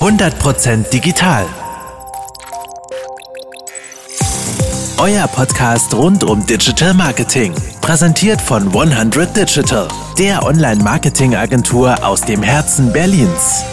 100% 0.00 0.88
digital. 0.90 1.46
Euer 4.96 5.26
Podcast 5.28 5.92
rund 5.94 6.24
um 6.24 6.46
Digital 6.46 6.94
Marketing. 6.94 7.54
Präsentiert 7.82 8.40
von 8.40 8.68
100 8.68 9.36
Digital, 9.36 9.88
der 10.18 10.42
Online-Marketing-Agentur 10.42 12.02
aus 12.02 12.22
dem 12.22 12.42
Herzen 12.42 12.90
Berlins. 12.92 13.64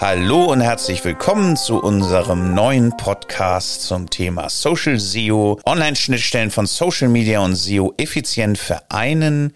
Hallo 0.00 0.44
und 0.44 0.60
herzlich 0.60 1.04
willkommen 1.04 1.56
zu 1.56 1.82
unserem 1.82 2.54
neuen 2.54 2.96
Podcast 2.96 3.82
zum 3.82 4.08
Thema 4.08 4.48
Social 4.48 5.00
SEO, 5.00 5.58
Online-Schnittstellen 5.66 6.52
von 6.52 6.66
Social 6.66 7.08
Media 7.08 7.40
und 7.40 7.56
SEO 7.56 7.94
effizient 7.96 8.58
vereinen. 8.58 9.54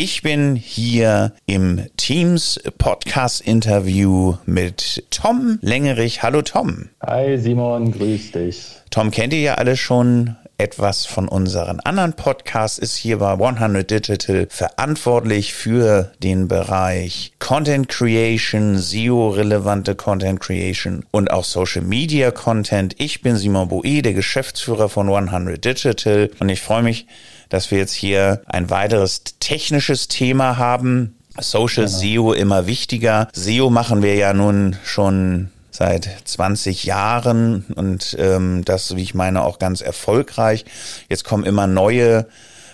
Ich 0.00 0.22
bin 0.22 0.54
hier 0.54 1.32
im 1.46 1.84
Teams 1.96 2.60
Podcast 2.78 3.40
Interview 3.40 4.36
mit 4.46 5.04
Tom 5.10 5.58
Längerich. 5.60 6.22
Hallo 6.22 6.42
Tom. 6.42 6.90
Hi 7.04 7.36
Simon, 7.36 7.90
grüß 7.90 8.30
dich. 8.30 8.76
Tom 8.90 9.10
kennt 9.10 9.32
ihr 9.32 9.40
ja 9.40 9.54
alle 9.54 9.76
schon 9.76 10.36
etwas 10.58 11.06
von 11.06 11.28
unseren 11.28 11.78
anderen 11.80 12.14
Podcasts, 12.14 12.78
ist 12.78 12.96
hier 12.96 13.18
bei 13.18 13.32
100 13.32 13.88
Digital 13.88 14.48
verantwortlich 14.50 15.54
für 15.54 16.10
den 16.22 16.48
Bereich 16.48 17.32
Content 17.38 17.88
Creation, 17.88 18.76
SEO-relevante 18.76 19.94
Content 19.94 20.40
Creation 20.40 21.04
und 21.12 21.30
auch 21.30 21.44
Social 21.44 21.82
Media 21.82 22.32
Content. 22.32 22.96
Ich 22.98 23.22
bin 23.22 23.36
Simon 23.36 23.68
Boe, 23.68 24.02
der 24.02 24.14
Geschäftsführer 24.14 24.88
von 24.88 25.08
100 25.08 25.64
Digital 25.64 26.30
und 26.40 26.48
ich 26.48 26.60
freue 26.60 26.82
mich, 26.82 27.06
dass 27.48 27.70
wir 27.70 27.78
jetzt 27.78 27.94
hier 27.94 28.42
ein 28.46 28.68
weiteres 28.68 29.22
technisches 29.38 30.08
Thema 30.08 30.58
haben. 30.58 31.14
Social 31.40 31.86
genau. 31.86 31.98
SEO 31.98 32.32
immer 32.32 32.66
wichtiger. 32.66 33.28
SEO 33.32 33.70
machen 33.70 34.02
wir 34.02 34.16
ja 34.16 34.34
nun 34.34 34.76
schon 34.82 35.50
seit 35.78 36.08
20 36.24 36.84
Jahren 36.84 37.64
und 37.76 38.16
ähm, 38.18 38.64
das, 38.64 38.96
wie 38.96 39.02
ich 39.02 39.14
meine, 39.14 39.44
auch 39.44 39.60
ganz 39.60 39.80
erfolgreich. 39.80 40.64
Jetzt 41.08 41.22
kommen 41.22 41.44
immer 41.44 41.68
neue 41.68 42.26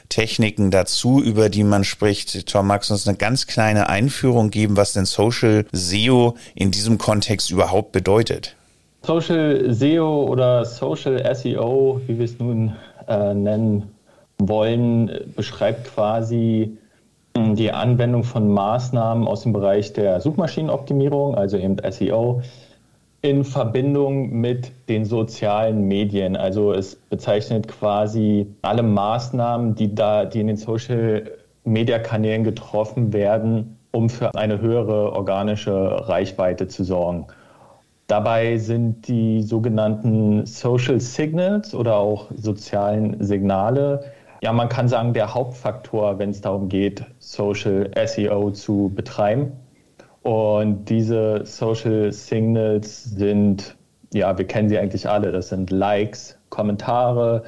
Techniken 0.08 0.70
dazu, 0.70 1.22
über 1.22 1.50
die 1.50 1.64
man 1.64 1.84
spricht. 1.84 2.46
Tom, 2.46 2.66
magst 2.66 2.88
du 2.88 2.94
uns 2.94 3.06
eine 3.06 3.18
ganz 3.18 3.46
kleine 3.46 3.90
Einführung 3.90 4.50
geben, 4.50 4.78
was 4.78 4.94
denn 4.94 5.04
Social 5.04 5.66
SEO 5.72 6.36
in 6.54 6.70
diesem 6.70 6.96
Kontext 6.96 7.50
überhaupt 7.50 7.92
bedeutet? 7.92 8.56
Social 9.02 9.74
SEO 9.74 10.24
oder 10.24 10.64
Social 10.64 11.22
SEO, 11.34 12.00
wie 12.06 12.18
wir 12.18 12.24
es 12.24 12.38
nun 12.38 12.74
äh, 13.06 13.34
nennen 13.34 13.90
wollen, 14.38 15.10
beschreibt 15.36 15.94
quasi 15.94 16.78
hm, 17.36 17.54
die 17.54 17.70
Anwendung 17.70 18.24
von 18.24 18.48
Maßnahmen 18.48 19.28
aus 19.28 19.42
dem 19.42 19.52
Bereich 19.52 19.92
der 19.92 20.22
Suchmaschinenoptimierung, 20.22 21.34
also 21.34 21.58
eben 21.58 21.76
SEO, 21.90 22.40
in 23.24 23.42
Verbindung 23.42 24.38
mit 24.38 24.70
den 24.90 25.06
sozialen 25.06 25.88
Medien. 25.88 26.36
Also 26.36 26.74
es 26.74 26.94
bezeichnet 26.94 27.66
quasi 27.68 28.46
alle 28.60 28.82
Maßnahmen, 28.82 29.74
die 29.74 29.94
da, 29.94 30.26
die 30.26 30.40
in 30.40 30.48
den 30.48 30.58
Social 30.58 31.30
Media 31.64 31.98
Kanälen 31.98 32.44
getroffen 32.44 33.14
werden, 33.14 33.78
um 33.92 34.10
für 34.10 34.34
eine 34.34 34.60
höhere 34.60 35.12
organische 35.14 36.06
Reichweite 36.06 36.68
zu 36.68 36.84
sorgen. 36.84 37.26
Dabei 38.08 38.58
sind 38.58 39.08
die 39.08 39.40
sogenannten 39.40 40.44
Social 40.44 41.00
Signals 41.00 41.74
oder 41.74 41.96
auch 41.96 42.30
sozialen 42.36 43.24
Signale, 43.24 44.04
ja, 44.42 44.52
man 44.52 44.68
kann 44.68 44.88
sagen, 44.88 45.14
der 45.14 45.32
Hauptfaktor, 45.32 46.18
wenn 46.18 46.28
es 46.28 46.42
darum 46.42 46.68
geht, 46.68 47.02
Social 47.18 47.90
SEO 48.06 48.50
zu 48.50 48.92
betreiben. 48.94 49.52
Und 50.24 50.86
diese 50.86 51.42
Social 51.44 52.10
Signals 52.10 53.04
sind, 53.04 53.76
ja, 54.14 54.36
wir 54.38 54.46
kennen 54.46 54.70
sie 54.70 54.78
eigentlich 54.78 55.06
alle. 55.06 55.32
Das 55.32 55.50
sind 55.50 55.70
Likes, 55.70 56.38
Kommentare, 56.48 57.44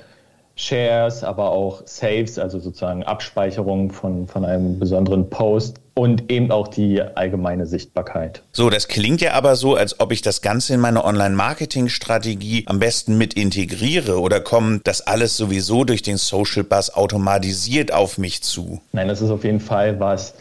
Shares, 0.56 1.24
aber 1.24 1.52
auch 1.52 1.82
Saves, 1.86 2.38
also 2.38 2.58
sozusagen 2.58 3.02
Abspeicherung 3.02 3.92
von, 3.92 4.26
von 4.26 4.44
einem 4.44 4.78
besonderen 4.78 5.30
Post 5.30 5.78
und 5.94 6.30
eben 6.30 6.50
auch 6.50 6.68
die 6.68 7.00
allgemeine 7.00 7.64
Sichtbarkeit. 7.64 8.42
So, 8.52 8.68
das 8.68 8.88
klingt 8.88 9.22
ja 9.22 9.32
aber 9.32 9.56
so, 9.56 9.74
als 9.74 9.98
ob 9.98 10.12
ich 10.12 10.20
das 10.20 10.42
Ganze 10.42 10.74
in 10.74 10.80
meine 10.80 11.02
Online-Marketing-Strategie 11.02 12.64
am 12.66 12.78
besten 12.78 13.16
mit 13.16 13.32
integriere 13.32 14.20
oder 14.20 14.40
kommt 14.40 14.86
das 14.86 15.00
alles 15.00 15.38
sowieso 15.38 15.84
durch 15.84 16.02
den 16.02 16.18
Social 16.18 16.64
Buzz 16.64 16.90
automatisiert 16.90 17.90
auf 17.94 18.18
mich 18.18 18.42
zu? 18.42 18.82
Nein, 18.92 19.08
das 19.08 19.22
ist 19.22 19.30
auf 19.30 19.44
jeden 19.44 19.60
Fall 19.60 19.98
was, 19.98 20.34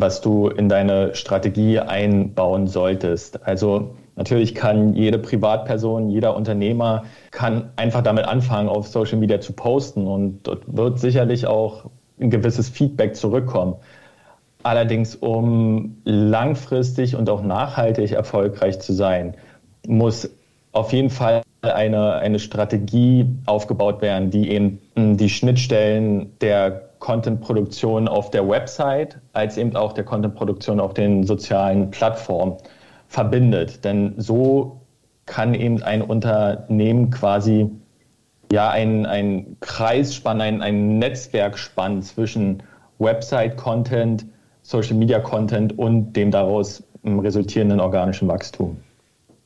was 0.00 0.20
du 0.20 0.48
in 0.48 0.68
deine 0.68 1.14
Strategie 1.14 1.78
einbauen 1.78 2.66
solltest. 2.66 3.46
Also 3.46 3.94
natürlich 4.14 4.54
kann 4.54 4.94
jede 4.94 5.18
Privatperson, 5.18 6.10
jeder 6.10 6.36
Unternehmer 6.36 7.04
kann 7.30 7.70
einfach 7.76 8.02
damit 8.02 8.26
anfangen, 8.26 8.68
auf 8.68 8.88
Social 8.88 9.18
Media 9.18 9.40
zu 9.40 9.52
posten 9.52 10.06
und 10.06 10.40
dort 10.44 10.62
wird 10.66 10.98
sicherlich 10.98 11.46
auch 11.46 11.86
ein 12.20 12.30
gewisses 12.30 12.68
Feedback 12.68 13.16
zurückkommen. 13.16 13.74
Allerdings, 14.62 15.14
um 15.14 15.98
langfristig 16.04 17.14
und 17.14 17.30
auch 17.30 17.42
nachhaltig 17.42 18.12
erfolgreich 18.12 18.80
zu 18.80 18.92
sein, 18.92 19.34
muss 19.86 20.28
auf 20.72 20.92
jeden 20.92 21.10
Fall 21.10 21.42
eine, 21.62 22.14
eine 22.14 22.38
Strategie 22.38 23.26
aufgebaut 23.46 24.02
werden, 24.02 24.30
die 24.30 24.50
eben 24.50 24.80
die 24.96 25.28
Schnittstellen 25.28 26.32
der 26.40 26.90
Content-Produktion 26.98 28.08
auf 28.08 28.30
der 28.30 28.48
Website 28.48 29.18
als 29.32 29.56
eben 29.56 29.76
auch 29.76 29.92
der 29.92 30.04
Content-Produktion 30.04 30.80
auf 30.80 30.94
den 30.94 31.24
sozialen 31.24 31.90
Plattformen 31.90 32.56
verbindet. 33.08 33.84
Denn 33.84 34.14
so 34.16 34.80
kann 35.26 35.54
eben 35.54 35.82
ein 35.82 36.02
Unternehmen 36.02 37.10
quasi 37.10 37.70
ja 38.52 38.70
ein, 38.70 39.06
ein 39.06 39.56
Kreis 39.60 40.14
spannen, 40.14 40.40
ein, 40.40 40.62
ein 40.62 40.98
Netzwerk 40.98 41.58
spannen 41.58 42.02
zwischen 42.02 42.62
Website-Content, 42.98 44.26
Social-Media-Content 44.62 45.78
und 45.78 46.12
dem 46.14 46.30
daraus 46.30 46.82
resultierenden 47.04 47.80
organischen 47.80 48.28
Wachstum. 48.28 48.78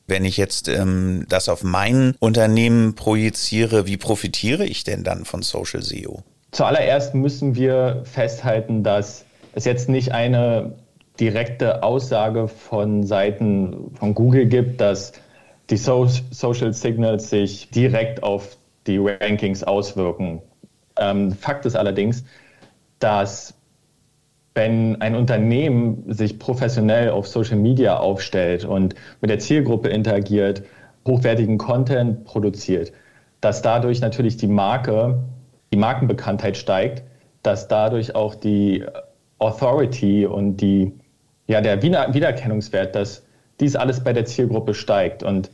Wenn 0.07 0.25
ich 0.25 0.37
jetzt 0.37 0.67
ähm, 0.67 1.25
das 1.29 1.47
auf 1.47 1.63
mein 1.63 2.15
Unternehmen 2.19 2.95
projiziere, 2.95 3.87
wie 3.87 3.97
profitiere 3.97 4.65
ich 4.65 4.83
denn 4.83 5.03
dann 5.03 5.25
von 5.25 5.41
Social 5.41 5.81
SEO? 5.81 6.23
Zuallererst 6.51 7.15
müssen 7.15 7.55
wir 7.55 8.01
festhalten, 8.03 8.83
dass 8.83 9.25
es 9.53 9.65
jetzt 9.65 9.89
nicht 9.89 10.11
eine 10.11 10.73
direkte 11.19 11.83
Aussage 11.83 12.47
von 12.47 13.03
Seiten 13.03 13.91
von 13.95 14.13
Google 14.13 14.47
gibt, 14.47 14.81
dass 14.81 15.13
die 15.69 15.77
so 15.77 16.07
Social 16.31 16.73
Signals 16.73 17.29
sich 17.29 17.69
direkt 17.69 18.23
auf 18.23 18.57
die 18.87 18.97
Rankings 18.97 19.63
auswirken. 19.63 20.41
Ähm, 20.99 21.31
Fakt 21.31 21.65
ist 21.65 21.75
allerdings, 21.75 22.25
dass 22.99 23.53
wenn 24.53 25.01
ein 25.01 25.15
Unternehmen 25.15 26.03
sich 26.13 26.37
professionell 26.37 27.11
auf 27.11 27.27
Social 27.27 27.57
Media 27.57 27.97
aufstellt 27.97 28.65
und 28.65 28.95
mit 29.21 29.29
der 29.29 29.39
Zielgruppe 29.39 29.87
interagiert, 29.87 30.63
hochwertigen 31.07 31.57
Content 31.57 32.25
produziert, 32.25 32.91
dass 33.39 33.61
dadurch 33.61 34.01
natürlich 34.01 34.35
die 34.35 34.47
Marke 34.47 35.23
die 35.71 35.77
Markenbekanntheit 35.77 36.57
steigt, 36.57 37.03
dass 37.43 37.67
dadurch 37.67 38.15
auch 38.15 38.35
die 38.35 38.85
Authority 39.39 40.25
und 40.25 40.57
die, 40.57 40.93
ja, 41.47 41.61
der 41.61 41.81
Wiedererkennungswert, 41.81 42.95
dass 42.95 43.23
dies 43.59 43.75
alles 43.75 44.03
bei 44.03 44.13
der 44.13 44.25
Zielgruppe 44.25 44.73
steigt. 44.73 45.23
Und 45.23 45.49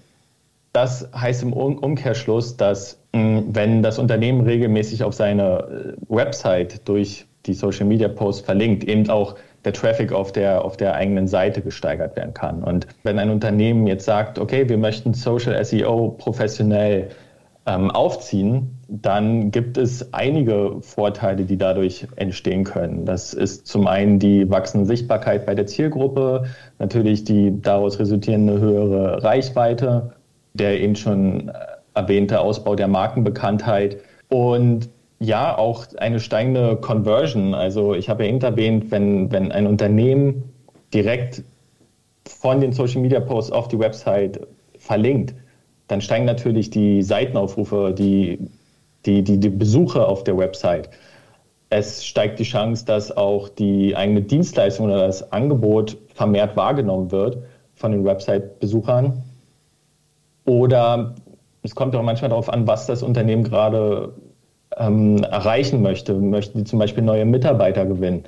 das 0.74 1.10
heißt 1.16 1.44
im 1.44 1.54
Umkehrschluss, 1.54 2.58
dass 2.58 3.00
wenn 3.14 3.82
das 3.82 4.00
Unternehmen 4.00 4.42
regelmäßig 4.42 5.04
auf 5.04 5.14
seine 5.14 5.60
äh, 5.60 5.94
Website 6.08 6.88
durch 6.88 7.26
die 7.46 7.54
Social 7.54 7.86
Media 7.86 8.10
Posts 8.10 8.46
verlinkt, 8.46 8.84
eben 8.84 9.10
auch 9.10 9.36
der 9.66 9.74
Traffic 9.74 10.12
auf 10.12 10.32
der, 10.32 10.64
auf 10.64 10.78
der 10.78 10.96
eigenen 10.96 11.28
Seite 11.28 11.62
gesteigert 11.62 12.16
werden 12.16 12.34
kann. 12.34 12.64
Und 12.64 12.88
wenn 13.04 13.18
ein 13.20 13.30
Unternehmen 13.30 13.88
jetzt 13.88 14.06
sagt, 14.06 14.38
okay, 14.38 14.70
wir 14.70 14.78
möchten 14.78 15.14
Social 15.14 15.64
SEO 15.64 16.16
professionell 16.18 17.10
ähm, 17.68 17.92
aufziehen, 17.92 18.80
dann 18.88 19.52
gibt 19.52 19.78
es 19.78 20.14
einige 20.14 20.78
Vorteile, 20.82 21.44
die 21.44 21.58
dadurch 21.58 22.08
entstehen 22.16 22.64
können. 22.64 23.06
Das 23.06 23.34
ist 23.34 23.68
zum 23.68 23.86
einen 23.88 24.20
die 24.20 24.50
wachsende 24.50 24.86
Sichtbarkeit 24.86 25.46
bei 25.46 25.54
der 25.54 25.68
Zielgruppe, 25.68 26.46
natürlich 26.80 27.26
die 27.26 27.62
daraus 27.62 28.00
resultierende 28.00 28.60
höhere 28.60 29.22
Reichweite, 29.22 30.14
der 30.54 30.80
eben 30.80 30.96
schon 30.96 31.52
erwähnte 31.94 32.40
Ausbau 32.40 32.76
der 32.76 32.88
Markenbekanntheit 32.88 33.98
und 34.30 34.90
ja, 35.20 35.58
auch 35.58 35.86
eine 35.98 36.20
steigende 36.20 36.78
Conversion. 36.78 37.54
Also 37.54 37.96
ich 37.96 38.08
habe 38.08 38.24
ja 38.24 38.30
eben 38.30 38.40
erwähnt, 38.40 38.92
wenn, 38.92 39.32
wenn 39.32 39.52
ein 39.52 39.68
Unternehmen 39.68 40.44
direkt 40.94 41.44
von 42.26 42.62
den 42.62 42.72
Social 42.72 43.02
Media 43.02 43.20
Posts 43.20 43.52
auf 43.52 43.68
die 43.68 43.80
Website 43.80 44.48
verlinkt, 44.78 45.34
dann 45.88 46.02
steigen 46.02 46.26
natürlich 46.26 46.70
die 46.70 47.02
Seitenaufrufe, 47.02 47.94
die, 47.98 48.40
die, 49.06 49.24
die, 49.24 49.40
die 49.40 49.50
Besucher 49.50 50.08
auf 50.08 50.24
der 50.24 50.38
Website. 50.38 50.90
es 51.70 52.06
steigt 52.06 52.40
die 52.40 52.44
Chance, 52.44 52.86
dass 52.86 53.16
auch 53.16 53.50
die 53.50 53.96
eigene 53.96 54.22
Dienstleistung 54.22 54.86
oder 54.86 55.06
das 55.06 55.32
Angebot 55.32 55.98
vermehrt 56.14 56.56
wahrgenommen 56.56 57.12
wird 57.12 57.38
von 57.76 57.92
den 57.92 58.06
Website-Besuchern. 58.06 59.24
Oder 60.46 61.16
es 61.64 61.76
kommt 61.76 61.96
auch 61.96 62.04
manchmal 62.04 62.30
darauf 62.30 62.50
an, 62.50 62.68
was 62.68 62.86
das 62.86 63.04
Unternehmen 63.04 63.44
gerade 63.44 64.14
ähm, 64.78 65.24
erreichen 65.24 65.82
möchte. 65.82 66.14
Möchten 66.14 66.60
die 66.60 66.64
zum 66.64 66.80
Beispiel 66.80 67.04
neue 67.04 67.26
Mitarbeiter 67.26 67.86
gewinnen? 67.86 68.24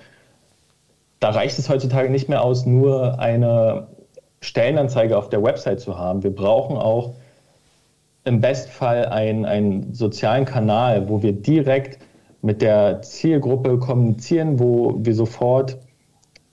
Da 1.21 1.29
reicht 1.29 1.57
es 1.59 1.69
heutzutage 1.69 2.09
nicht 2.09 2.29
mehr 2.29 2.44
aus, 2.44 2.65
nur 2.65 3.19
eine 3.19 3.88
Stellenanzeige 4.41 5.17
auf 5.17 5.29
der 5.29 5.44
Website 5.44 5.79
zu 5.79 5.97
haben. 5.97 6.23
Wir 6.23 6.33
brauchen 6.33 6.77
auch 6.77 7.15
im 8.29 8.41
Bestfall 8.41 9.07
einen, 9.07 9.43
einen 9.43 9.93
sozialen 9.93 10.45
Kanal, 10.45 11.09
wo 11.09 11.21
wir 11.23 11.33
direkt 11.33 11.99
mit 12.41 12.61
der 12.61 13.01
Zielgruppe 13.01 13.79
kommunizieren, 13.79 14.59
wo 14.59 14.95
wir 14.99 15.15
sofort 15.15 15.77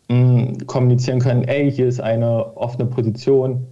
mh, 0.09 0.17
mm, 0.17 0.67
kommunizieren 0.67 1.21
können, 1.21 1.45
ey, 1.45 1.71
hier 1.71 1.87
ist 1.87 2.01
eine 2.01 2.57
offene 2.57 2.87
Position, 2.87 3.67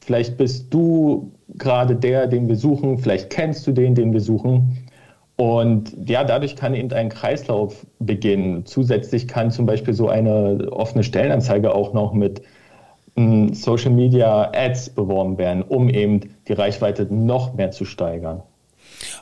vielleicht 0.00 0.36
bist 0.36 0.74
du 0.74 1.32
gerade 1.56 1.94
der, 1.94 2.26
den 2.26 2.48
wir 2.48 2.56
suchen, 2.56 2.98
vielleicht 2.98 3.30
kennst 3.30 3.66
du 3.66 3.72
den, 3.72 3.94
den 3.94 4.12
wir 4.12 4.20
suchen. 4.20 4.76
Und 5.36 5.96
ja, 6.08 6.24
dadurch 6.24 6.56
kann 6.56 6.74
eben 6.74 6.92
ein 6.92 7.08
Kreislauf 7.08 7.86
beginnen. 7.98 8.66
Zusätzlich 8.66 9.26
kann 9.26 9.50
zum 9.50 9.66
Beispiel 9.66 9.94
so 9.94 10.08
eine 10.08 10.68
offene 10.72 11.02
Stellenanzeige 11.02 11.74
auch 11.74 11.92
noch 11.92 12.12
mit 12.12 12.42
Social 13.16 13.90
Media 13.90 14.50
Ads 14.52 14.90
beworben 14.90 15.38
werden, 15.38 15.62
um 15.62 15.88
eben 15.88 16.34
die 16.48 16.52
Reichweite 16.52 17.06
noch 17.10 17.54
mehr 17.54 17.70
zu 17.70 17.84
steigern. 17.84 18.42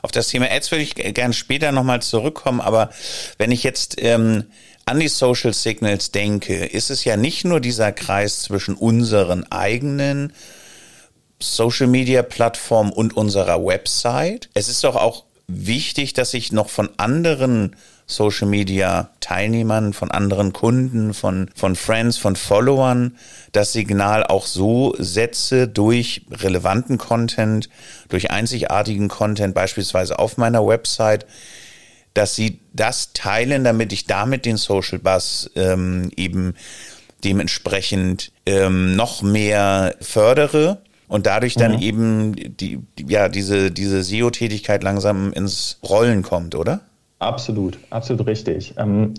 Auf 0.01 0.11
das 0.11 0.29
Thema 0.29 0.49
Ads 0.49 0.71
würde 0.71 0.83
ich 0.83 0.95
gerne 0.95 1.33
später 1.33 1.71
nochmal 1.71 2.01
zurückkommen, 2.01 2.61
aber 2.61 2.89
wenn 3.37 3.51
ich 3.51 3.63
jetzt 3.63 4.01
ähm, 4.01 4.45
an 4.85 4.99
die 4.99 5.07
Social 5.07 5.53
Signals 5.53 6.11
denke, 6.11 6.65
ist 6.65 6.89
es 6.89 7.03
ja 7.03 7.17
nicht 7.17 7.45
nur 7.45 7.59
dieser 7.59 7.91
Kreis 7.91 8.41
zwischen 8.41 8.75
unseren 8.75 9.49
eigenen 9.51 10.33
Social 11.39 11.87
Media 11.87 12.23
Plattformen 12.23 12.91
und 12.91 13.15
unserer 13.15 13.63
Website. 13.63 14.49
Es 14.53 14.69
ist 14.69 14.83
doch 14.83 14.95
auch 14.95 15.23
wichtig, 15.47 16.13
dass 16.13 16.33
ich 16.33 16.51
noch 16.51 16.69
von 16.69 16.89
anderen 16.97 17.75
Social 18.15 18.47
Media 18.47 19.09
Teilnehmern, 19.19 19.93
von 19.93 20.11
anderen 20.11 20.53
Kunden, 20.53 21.13
von, 21.13 21.49
von 21.55 21.75
Friends, 21.75 22.17
von 22.17 22.35
Followern 22.35 23.15
das 23.51 23.73
Signal 23.73 24.23
auch 24.23 24.45
so 24.45 24.95
setze 24.97 25.67
durch 25.67 26.25
relevanten 26.31 26.97
Content, 26.97 27.69
durch 28.09 28.31
einzigartigen 28.31 29.07
Content, 29.07 29.53
beispielsweise 29.53 30.19
auf 30.19 30.37
meiner 30.37 30.65
Website, 30.65 31.25
dass 32.13 32.35
sie 32.35 32.59
das 32.73 33.13
teilen, 33.13 33.63
damit 33.63 33.93
ich 33.93 34.05
damit 34.05 34.45
den 34.45 34.57
Social 34.57 34.99
Buzz 34.99 35.49
ähm, 35.55 36.11
eben 36.15 36.55
dementsprechend 37.23 38.31
ähm, 38.45 38.95
noch 38.95 39.21
mehr 39.21 39.95
fördere 40.01 40.81
und 41.07 41.25
dadurch 41.25 41.55
dann 41.55 41.73
mhm. 41.73 41.81
eben 41.81 42.57
die, 42.57 42.79
ja, 43.07 43.29
diese, 43.29 43.71
diese 43.71 44.03
SEO-Tätigkeit 44.03 44.83
langsam 44.83 45.31
ins 45.33 45.77
Rollen 45.83 46.23
kommt, 46.23 46.55
oder? 46.55 46.81
Absolut, 47.23 47.79
absolut 47.89 48.27
richtig. 48.27 48.73
Ähm, 48.77 49.13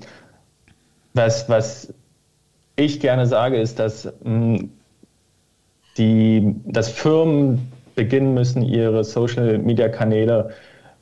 was, 1.14 1.48
was 1.48 1.92
ich 2.76 3.00
gerne 3.00 3.26
sage, 3.26 3.58
ist, 3.58 3.78
dass, 3.78 4.12
ähm, 4.24 4.70
die, 5.96 6.54
dass 6.66 6.90
Firmen 6.90 7.72
beginnen 7.94 8.34
müssen, 8.34 8.62
ihre 8.62 9.04
Social-Media-Kanäle 9.04 10.50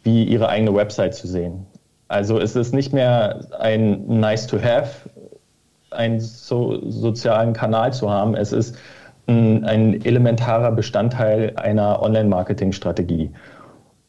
wie 0.04 0.24
ihre 0.24 0.48
eigene 0.48 0.74
Website 0.74 1.14
zu 1.14 1.26
sehen. 1.26 1.66
Also 2.08 2.38
es 2.38 2.54
ist 2.56 2.74
nicht 2.74 2.92
mehr 2.92 3.46
ein 3.58 4.06
Nice-to-Have, 4.20 5.08
einen 5.90 6.20
so, 6.20 6.88
sozialen 6.90 7.52
Kanal 7.52 7.92
zu 7.92 8.10
haben. 8.10 8.34
Es 8.36 8.52
ist 8.52 8.76
ein, 9.26 9.64
ein 9.64 10.04
elementarer 10.04 10.72
Bestandteil 10.72 11.54
einer 11.56 12.02
Online-Marketing-Strategie. 12.02 13.30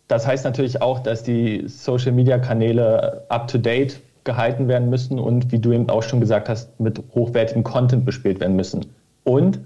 Das 0.07 0.27
heißt 0.27 0.45
natürlich 0.45 0.81
auch, 0.81 0.99
dass 0.99 1.23
die 1.23 1.63
Social-Media-Kanäle 1.67 3.25
up-to-date 3.29 4.01
gehalten 4.23 4.67
werden 4.67 4.89
müssen 4.89 5.19
und, 5.19 5.51
wie 5.51 5.59
du 5.59 5.71
eben 5.71 5.89
auch 5.89 6.03
schon 6.03 6.19
gesagt 6.19 6.49
hast, 6.49 6.79
mit 6.79 7.01
hochwertigem 7.13 7.63
Content 7.63 8.05
bespielt 8.05 8.39
werden 8.39 8.55
müssen. 8.55 8.85
Und 9.23 9.59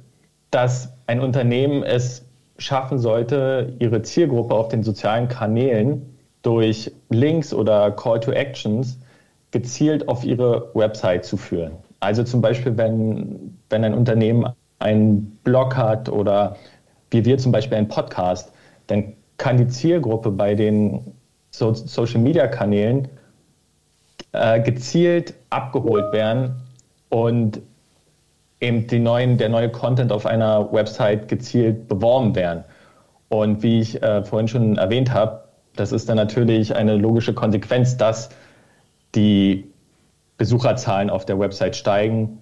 dass 0.51 0.93
ein 1.07 1.19
Unternehmen 1.19 1.83
es 1.83 2.25
schaffen 2.57 2.97
sollte, 2.97 3.73
ihre 3.79 4.01
Zielgruppe 4.01 4.55
auf 4.55 4.69
den 4.69 4.83
sozialen 4.83 5.27
Kanälen 5.27 6.17
durch 6.41 6.91
Links 7.09 7.53
oder 7.53 7.91
Call 7.91 8.19
to 8.19 8.31
Actions 8.31 8.99
gezielt 9.51 10.07
auf 10.07 10.23
ihre 10.23 10.71
Website 10.73 11.25
zu 11.25 11.37
führen. 11.37 11.73
Also 11.99 12.23
zum 12.23 12.41
Beispiel, 12.41 12.77
wenn, 12.77 13.57
wenn 13.69 13.83
ein 13.83 13.93
Unternehmen 13.93 14.53
einen 14.79 15.37
Blog 15.43 15.75
hat 15.75 16.09
oder 16.09 16.55
wie 17.11 17.25
wir 17.25 17.37
zum 17.37 17.51
Beispiel 17.51 17.77
einen 17.77 17.87
Podcast, 17.87 18.51
dann 18.87 19.13
kann 19.37 19.57
die 19.57 19.67
Zielgruppe 19.67 20.31
bei 20.31 20.55
den 20.55 21.13
so 21.51 21.73
Social-Media-Kanälen 21.73 23.07
äh, 24.31 24.61
gezielt 24.61 25.33
abgeholt 25.49 26.11
werden 26.11 26.55
und 27.09 27.61
eben 28.59 28.87
die 28.87 28.99
neuen, 28.99 29.37
der 29.37 29.49
neue 29.49 29.69
Content 29.69 30.11
auf 30.11 30.25
einer 30.25 30.71
Website 30.71 31.27
gezielt 31.27 31.87
beworben 31.87 32.35
werden. 32.35 32.63
Und 33.29 33.61
wie 33.61 33.81
ich 33.81 34.01
äh, 34.01 34.23
vorhin 34.23 34.47
schon 34.47 34.77
erwähnt 34.77 35.13
habe, 35.13 35.43
das 35.75 35.91
ist 35.91 36.09
dann 36.09 36.17
natürlich 36.17 36.75
eine 36.75 36.95
logische 36.95 37.33
Konsequenz, 37.33 37.97
dass 37.97 38.29
die 39.15 39.71
Besucherzahlen 40.37 41.09
auf 41.09 41.25
der 41.25 41.39
Website 41.39 41.75
steigen, 41.75 42.41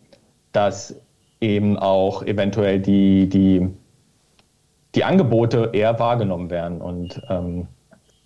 dass 0.51 0.95
eben 1.41 1.77
auch 1.77 2.23
eventuell 2.23 2.79
die, 2.79 3.27
die 3.27 3.69
die 4.95 5.03
Angebote 5.03 5.69
eher 5.73 5.99
wahrgenommen 5.99 6.49
werden. 6.49 6.81
Und 6.81 7.21
ähm, 7.29 7.67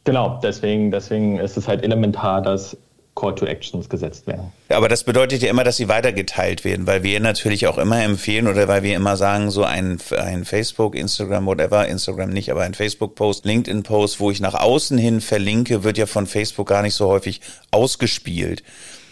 genau, 0.03 0.39
deswegen, 0.41 0.91
deswegen 0.91 1.39
ist 1.39 1.57
es 1.57 1.67
halt 1.67 1.83
elementar, 1.83 2.41
dass 2.41 2.77
Call 3.15 3.35
to 3.35 3.45
Actions 3.45 3.89
gesetzt 3.89 4.27
werden. 4.27 4.53
Aber 4.69 4.87
das 4.87 5.03
bedeutet 5.03 5.41
ja 5.41 5.49
immer, 5.49 5.65
dass 5.65 5.75
sie 5.77 5.89
weitergeteilt 5.89 6.63
werden, 6.63 6.87
weil 6.87 7.03
wir 7.03 7.19
natürlich 7.19 7.67
auch 7.67 7.77
immer 7.77 8.01
empfehlen 8.01 8.47
oder 8.47 8.67
weil 8.67 8.83
wir 8.83 8.95
immer 8.95 9.17
sagen, 9.17 9.51
so 9.51 9.63
ein, 9.63 9.97
ein 10.17 10.45
Facebook, 10.45 10.95
Instagram, 10.95 11.45
whatever, 11.45 11.85
Instagram 11.87 12.29
nicht, 12.29 12.49
aber 12.49 12.61
ein 12.61 12.73
Facebook-Post, 12.73 13.45
LinkedIn-Post, 13.45 14.21
wo 14.21 14.31
ich 14.31 14.39
nach 14.39 14.53
außen 14.53 14.97
hin 14.97 15.19
verlinke, 15.19 15.83
wird 15.83 15.97
ja 15.97 16.05
von 16.05 16.27
Facebook 16.27 16.67
gar 16.69 16.81
nicht 16.81 16.93
so 16.93 17.09
häufig 17.09 17.41
ausgespielt. 17.71 18.63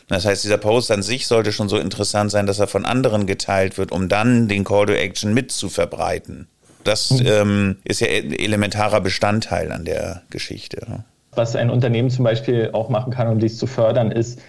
Das 0.07 0.25
heißt, 0.25 0.45
dieser 0.45 0.57
Post 0.57 0.89
an 0.91 1.03
sich 1.03 1.27
sollte 1.27 1.51
schon 1.51 1.67
so 1.67 1.77
interessant 1.77 2.31
sein, 2.31 2.45
dass 2.45 2.59
er 2.59 2.67
von 2.67 2.85
anderen 2.85 3.25
geteilt 3.25 3.77
wird, 3.77 3.91
um 3.91 4.07
dann 4.07 4.47
den 4.47 4.63
Call 4.63 4.85
to 4.85 4.93
Action 4.93 5.33
mit 5.33 5.51
zu 5.51 5.67
verbreiten. 5.67 6.47
Das 6.83 7.11
ähm, 7.25 7.77
ist 7.83 8.01
ja 8.01 8.07
elementarer 8.07 9.01
Bestandteil 9.01 9.71
an 9.71 9.85
der 9.85 10.23
Geschichte. 10.29 10.89
Ne? 10.89 11.03
Was 11.31 11.55
ein 11.55 11.69
Unternehmen 11.69 12.09
zum 12.09 12.23
Beispiel 12.23 12.69
auch 12.73 12.89
machen 12.89 13.11
kann, 13.11 13.27
um 13.27 13.39
dies 13.39 13.57
zu 13.57 13.67
fördern, 13.67 14.11
ist 14.11 14.41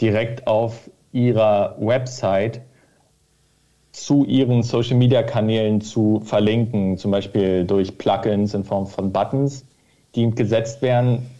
direkt 0.00 0.46
auf 0.46 0.90
ihrer 1.12 1.76
Website 1.78 2.62
zu 3.92 4.24
ihren 4.24 4.62
Social 4.62 4.96
Media 4.96 5.22
Kanälen 5.22 5.80
zu 5.82 6.22
verlinken, 6.24 6.96
zum 6.96 7.10
Beispiel 7.10 7.64
durch 7.64 7.98
Plugins 7.98 8.54
in 8.54 8.64
Form 8.64 8.86
von 8.86 9.12
Buttons, 9.12 9.66
die 10.14 10.30
gesetzt 10.30 10.80
werden, 10.80 11.30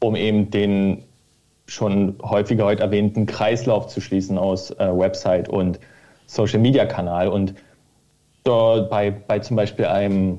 um 0.00 0.16
eben 0.16 0.50
den 0.50 1.04
schon 1.66 2.16
häufiger 2.22 2.64
heute 2.64 2.82
erwähnten 2.82 3.26
Kreislauf 3.26 3.86
zu 3.86 4.00
schließen 4.00 4.36
aus 4.36 4.70
äh, 4.72 4.88
Website 4.90 5.48
und 5.48 5.78
Social 6.26 6.58
Media 6.58 6.84
Kanal. 6.84 7.28
Und 7.28 7.54
bei, 8.44 9.10
bei 9.10 9.38
zum 9.38 9.56
Beispiel 9.56 9.86
einem, 9.86 10.38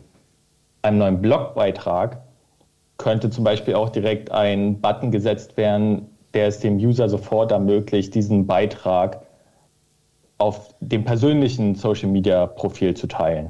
einem 0.84 0.98
neuen 1.00 1.22
Blogbeitrag 1.22 2.22
könnte 2.98 3.30
zum 3.30 3.44
Beispiel 3.44 3.76
auch 3.76 3.90
direkt 3.90 4.32
ein 4.32 4.80
Button 4.80 5.12
gesetzt 5.12 5.58
werden, 5.58 6.08
der 6.34 6.48
es 6.48 6.60
dem 6.60 6.78
User 6.78 7.10
sofort 7.10 7.52
ermöglicht, 7.52 8.14
diesen 8.14 8.46
Beitrag 8.46 9.22
auf 10.38 10.76
dem 10.80 11.04
persönlichen 11.04 11.76
Social 11.76 12.10
Media 12.10 12.46
Profil 12.46 12.94
zu 12.94 13.08
teilen. 13.08 13.50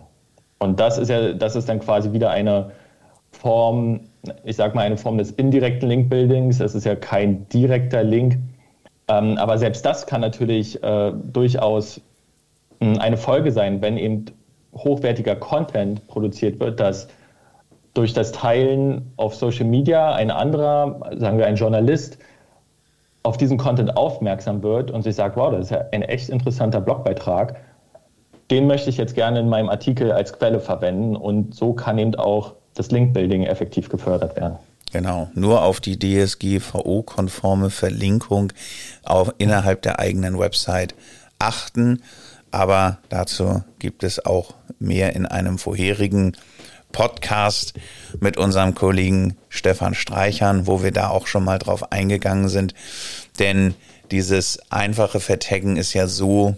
Und 0.60 0.80
das 0.80 0.98
ist 0.98 1.10
ja, 1.10 1.34
das 1.34 1.56
ist 1.56 1.68
dann 1.68 1.80
quasi 1.80 2.14
wieder 2.14 2.30
eine 2.30 2.72
Form, 3.32 4.02
ich 4.44 4.56
sag 4.56 4.74
mal, 4.74 4.84
eine 4.84 4.98
Form 4.98 5.18
des 5.18 5.32
indirekten 5.32 5.90
Link-Buildings. 5.90 6.60
Es 6.60 6.74
ist 6.76 6.86
ja 6.86 6.96
kein 6.96 7.48
direkter 7.50 8.04
Link. 8.04 8.38
Ähm, 9.08 9.38
aber 9.38 9.58
selbst 9.58 9.86
das 9.86 10.08
kann 10.08 10.22
natürlich 10.22 10.82
äh, 10.82 11.12
durchaus 11.12 12.02
hm, 12.80 13.00
eine 13.00 13.18
Folge 13.18 13.52
sein, 13.52 13.82
wenn 13.82 13.98
eben 13.98 14.26
hochwertiger 14.76 15.36
Content 15.36 16.08
produziert 16.08 16.60
wird, 16.60 16.80
dass 16.80 17.08
durch 17.94 18.14
das 18.14 18.32
Teilen 18.32 19.14
auf 19.16 19.36
Social 19.36 19.66
Media 19.66 20.14
ein 20.14 20.30
anderer, 20.30 21.00
sagen 21.18 21.38
wir 21.38 21.48
ein 21.48 21.56
Journalist, 21.56 22.18
auf 23.24 23.38
diesen 23.38 23.58
Content 23.58 23.98
aufmerksam 23.98 24.62
wird 24.62 24.92
und 24.92 25.02
sich 25.02 25.16
sagt, 25.16 25.36
wow, 25.36 25.52
das 25.52 25.66
ist 25.66 25.72
ja 25.72 25.86
ein 25.92 26.04
echt 26.04 26.30
interessanter 26.30 26.82
Blogbeitrag. 26.82 27.56
Den 28.52 28.68
möchte 28.68 28.90
ich 28.90 28.98
jetzt 28.98 29.16
gerne 29.16 29.40
in 29.40 29.50
meinem 29.50 29.70
Artikel 29.70 30.12
als 30.12 30.34
Quelle 30.34 30.60
verwenden 30.60 31.16
und 31.16 31.56
so 31.56 31.74
kann 31.74 31.98
eben 31.98 32.14
auch 32.16 32.54
das 32.76 32.92
Link-Building 32.92 33.44
effektiv 33.44 33.90
gefördert 33.90 34.36
werden. 34.36 34.58
Genau, 34.92 35.30
nur 35.34 35.64
auf 35.64 35.82
die 35.82 35.98
DSGVO-konforme 35.98 37.70
Verlinkung 37.70 38.54
auch 39.04 39.34
innerhalb 39.40 39.82
der 39.82 40.00
eigenen 40.00 40.38
Website 40.38 40.94
achten. 41.40 42.04
Aber 42.56 43.00
dazu 43.10 43.66
gibt 43.80 44.02
es 44.06 44.26
auch 44.26 44.54
mehr 44.80 45.14
in 45.14 45.26
einem 45.26 45.58
vorherigen 45.58 46.38
Podcast 46.94 47.74
mit 48.22 48.38
unserem 48.38 48.74
Kollegen 48.76 49.36
Stefan 49.50 49.94
Streichern, 49.94 50.66
wo 50.66 50.82
wir 50.82 50.94
da 50.94 51.10
auch 51.10 51.28
schon 51.28 51.44
mal 51.44 51.60
drauf 51.60 51.92
eingegangen 51.92 52.48
sind. 52.48 52.74
Denn 53.40 53.76
dieses 54.10 54.72
einfache 54.72 55.20
Vertaggen 55.20 55.76
ist 55.76 55.94
ja 55.94 56.08
so, 56.08 56.56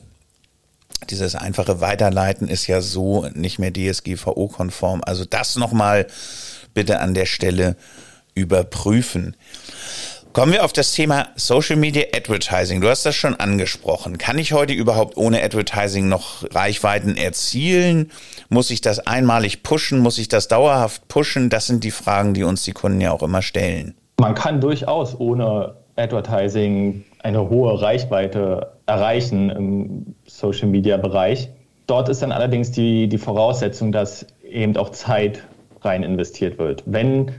dieses 1.09 1.33
einfache 1.33 1.81
Weiterleiten 1.81 2.47
ist 2.47 2.67
ja 2.67 2.81
so 2.81 3.27
nicht 3.33 3.57
mehr 3.57 3.73
DSGVO-konform. 3.73 5.01
Also 5.03 5.25
das 5.25 5.55
nochmal 5.55 6.05
bitte 6.75 6.99
an 6.99 7.15
der 7.15 7.25
Stelle 7.25 7.75
überprüfen. 8.35 9.35
Kommen 10.33 10.51
wir 10.51 10.63
auf 10.63 10.73
das 10.73 10.93
Thema 10.93 11.29
Social 11.35 11.77
Media 11.77 12.03
Advertising. 12.15 12.81
Du 12.81 12.89
hast 12.89 13.05
das 13.05 13.15
schon 13.15 13.35
angesprochen. 13.35 14.17
Kann 14.17 14.37
ich 14.37 14.53
heute 14.53 14.73
überhaupt 14.73 15.17
ohne 15.17 15.41
Advertising 15.41 16.07
noch 16.07 16.43
Reichweiten 16.53 17.17
erzielen? 17.17 18.11
Muss 18.49 18.69
ich 18.69 18.81
das 18.81 18.99
einmalig 18.99 19.63
pushen? 19.63 19.99
Muss 19.99 20.19
ich 20.19 20.27
das 20.27 20.47
dauerhaft 20.47 21.07
pushen? 21.07 21.49
Das 21.49 21.65
sind 21.65 21.83
die 21.83 21.91
Fragen, 21.91 22.33
die 22.33 22.43
uns 22.43 22.63
die 22.63 22.71
Kunden 22.71 23.01
ja 23.01 23.11
auch 23.11 23.23
immer 23.23 23.41
stellen. 23.41 23.95
Man 24.19 24.35
kann 24.35 24.61
durchaus 24.61 25.19
ohne 25.19 25.75
Advertising 25.95 27.03
eine 27.19 27.49
hohe 27.49 27.81
Reichweite 27.81 28.73
erreichen 28.85 29.49
im 29.49 30.15
Social 30.25 30.67
Media 30.67 30.97
Bereich. 30.97 31.49
Dort 31.87 32.09
ist 32.09 32.21
dann 32.21 32.31
allerdings 32.31 32.71
die, 32.71 33.07
die 33.07 33.17
Voraussetzung, 33.17 33.91
dass 33.91 34.27
eben 34.43 34.77
auch 34.77 34.89
Zeit 34.91 35.43
rein 35.81 36.03
investiert 36.03 36.57
wird. 36.57 36.83
Wenn 36.85 37.31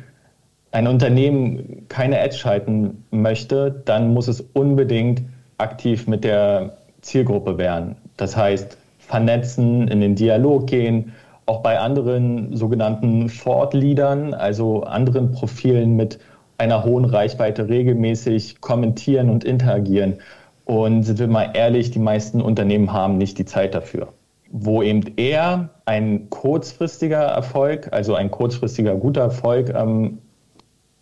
ein 0.79 0.87
Unternehmen 0.87 1.87
keine 1.89 2.21
Ads 2.21 2.39
schalten 2.39 3.05
möchte, 3.11 3.83
dann 3.85 4.15
muss 4.15 4.29
es 4.29 4.41
unbedingt 4.41 5.23
aktiv 5.59 6.07
mit 6.07 6.23
der 6.23 6.79
Zielgruppe 7.01 7.59
werden. 7.59 7.97
Das 8.17 8.37
heißt, 8.37 8.79
vernetzen, 9.01 9.89
in 9.89 10.01
den 10.01 10.15
Dialog 10.15 10.69
gehen, 10.69 11.15
auch 11.47 11.65
bei 11.65 11.81
anderen 11.81 12.55
sogenannten 12.55 13.27
Thought-Leadern, 13.27 14.35
also 14.35 14.85
anderen 14.85 15.33
Profilen 15.33 15.97
mit 15.97 16.21
einer 16.59 16.85
hohen 16.85 17.07
Reichweite 17.07 17.69
regelmäßig 17.69 18.61
kommentieren 18.61 19.31
und 19.31 19.43
interagieren. 19.43 20.19
Und 20.65 21.03
sind 21.03 21.19
wir 21.19 21.27
mal 21.27 21.51
ehrlich, 21.55 21.91
die 21.91 21.99
meisten 21.99 22.41
Unternehmen 22.41 22.93
haben 22.93 23.19
nicht 23.19 23.37
die 23.39 23.47
Zeit 23.47 23.75
dafür. 23.75 24.13
Wo 24.53 24.81
eben 24.83 25.17
eher 25.17 25.71
ein 25.87 26.31
kurzfristiger 26.31 27.23
Erfolg, 27.23 27.93
also 27.93 28.15
ein 28.15 28.31
kurzfristiger 28.31 28.95
guter 28.95 29.23
Erfolg 29.23 29.75
ähm, 29.75 30.19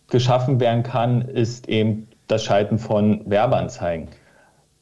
geschaffen 0.09 0.59
werden 0.59 0.83
kann, 0.83 1.21
ist 1.21 1.67
eben 1.69 2.07
das 2.27 2.43
Schalten 2.43 2.77
von 2.77 3.21
Werbeanzeigen. 3.25 4.09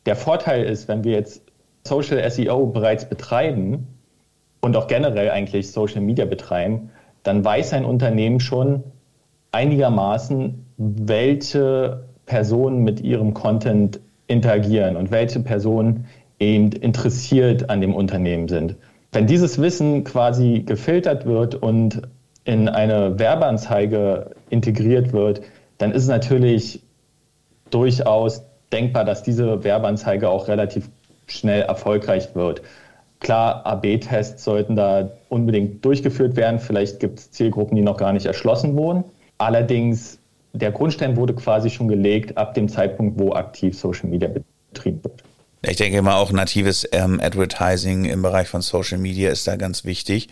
Der 0.06 0.16
Vorteil 0.16 0.64
ist, 0.64 0.88
wenn 0.88 1.04
wir 1.04 1.14
jetzt 1.14 1.42
Social 1.88 2.30
SEO 2.30 2.68
bereits 2.68 3.06
betreiben 3.08 3.88
und 4.62 4.76
auch 4.76 4.88
generell 4.88 5.30
eigentlich 5.30 5.72
Social 5.72 6.02
Media 6.02 6.26
betreiben, 6.26 6.90
dann 7.24 7.44
weiß 7.44 7.74
ein 7.74 7.86
Unternehmen 7.86 8.40
schon 8.40 8.84
einigermaßen, 9.52 10.66
welche 10.78 12.06
Personen 12.26 12.84
mit 12.84 13.02
ihrem 13.02 13.34
Content 13.34 14.00
interagieren 14.28 14.96
und 14.96 15.12
welche 15.12 15.40
Personen 15.40 16.06
eben 16.40 16.72
interessiert 16.72 17.70
an 17.70 17.82
dem 17.82 17.94
Unternehmen 17.96 18.48
sind. 18.48 18.76
Wenn 19.12 19.28
dieses 19.28 19.62
Wissen 19.62 20.04
quasi 20.04 20.64
gefiltert 20.66 21.26
wird 21.26 21.56
und 21.56 22.02
in 22.46 22.70
eine 22.70 23.20
Werbeanzeige 23.20 24.32
integriert 24.50 25.12
wird, 25.12 25.42
dann 25.78 25.92
ist 25.92 26.04
es 26.04 26.10
natürlich 26.10 26.82
durchaus 27.72 28.44
denkbar, 28.72 29.04
dass 29.04 29.24
diese 29.24 29.64
Werbeanzeige 29.64 30.30
auch 30.30 30.48
relativ 30.48 30.90
schnell 31.28 31.64
erfolgreich 31.64 32.36
wird. 32.36 32.62
Klar, 33.20 33.66
AB-Tests 33.66 34.44
sollten 34.44 34.76
da 34.76 35.10
unbedingt 35.30 35.84
durchgeführt 35.84 36.36
werden. 36.36 36.60
Vielleicht 36.60 37.00
gibt 37.00 37.20
es 37.20 37.32
Zielgruppen, 37.32 37.76
die 37.76 37.82
noch 37.82 37.98
gar 37.98 38.14
nicht 38.14 38.26
erschlossen 38.26 38.78
wurden. 38.78 39.04
Allerdings, 39.38 40.20
der 40.54 40.72
Grundstein 40.72 41.18
wurde 41.18 41.34
quasi 41.34 41.70
schon 41.70 41.88
gelegt 41.88 42.38
ab 42.38 42.54
dem 42.54 42.70
Zeitpunkt, 42.70 43.20
wo 43.20 43.34
aktiv 43.34 43.78
Social 43.78 44.10
Media 44.10 44.30
betrieben 44.72 45.04
wird. 45.04 45.24
Ich 45.68 45.78
denke 45.78 46.02
mal, 46.02 46.16
auch 46.16 46.32
natives 46.32 46.88
ähm, 46.92 47.20
Advertising 47.20 48.06
im 48.06 48.22
Bereich 48.22 48.48
von 48.48 48.62
Social 48.62 49.00
Media 49.00 49.32
ist 49.32 49.48
da 49.48 49.56
ganz 49.56 49.84
wichtig. 49.84 50.30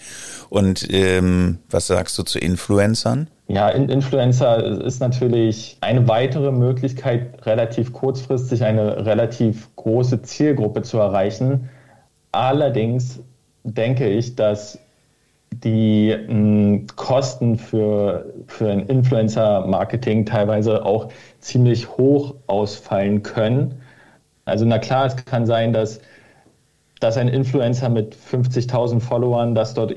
Und 0.49 0.87
ähm, 0.91 1.59
was 1.69 1.87
sagst 1.87 2.17
du 2.17 2.23
zu 2.23 2.37
Influencern? 2.37 3.27
Ja, 3.47 3.69
Influencer 3.69 4.81
ist 4.83 4.99
natürlich 4.99 5.77
eine 5.81 6.07
weitere 6.07 6.51
Möglichkeit, 6.51 7.45
relativ 7.45 7.91
kurzfristig 7.91 8.63
eine 8.63 9.05
relativ 9.05 9.75
große 9.75 10.21
Zielgruppe 10.21 10.83
zu 10.83 10.97
erreichen. 10.97 11.69
Allerdings 12.31 13.19
denke 13.63 14.07
ich, 14.07 14.35
dass 14.35 14.79
die 15.51 16.15
mh, 16.15 16.27
hm, 16.27 16.87
Kosten 16.95 17.57
für, 17.57 18.25
für 18.47 18.71
ein 18.71 18.87
Influencer-Marketing 18.87 20.25
teilweise 20.25 20.85
auch 20.85 21.09
ziemlich 21.39 21.89
hoch 21.89 22.35
ausfallen 22.47 23.23
können 23.23 23.81
also 24.45 24.65
na 24.65 24.79
klar, 24.79 25.05
es 25.05 25.15
kann 25.25 25.45
sein, 25.45 25.73
dass, 25.73 26.01
dass 26.99 27.17
ein 27.17 27.27
Influencer 27.27 27.89
mit 27.89 28.15
50.000 28.15 28.99
Followern, 28.99 29.55
dass 29.55 29.73
dort, 29.73 29.93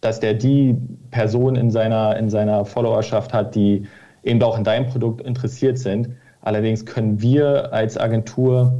dass 0.00 0.20
der 0.20 0.34
die 0.34 0.76
Person 1.10 1.56
in 1.56 1.70
seiner, 1.70 2.16
in 2.16 2.30
seiner 2.30 2.64
Followerschaft 2.64 3.32
hat, 3.32 3.54
die 3.54 3.86
eben 4.22 4.42
auch 4.42 4.56
in 4.56 4.64
deinem 4.64 4.86
Produkt 4.86 5.20
interessiert 5.20 5.78
sind. 5.78 6.10
Allerdings 6.40 6.86
können 6.86 7.20
wir 7.20 7.72
als 7.72 7.96
Agentur 7.96 8.74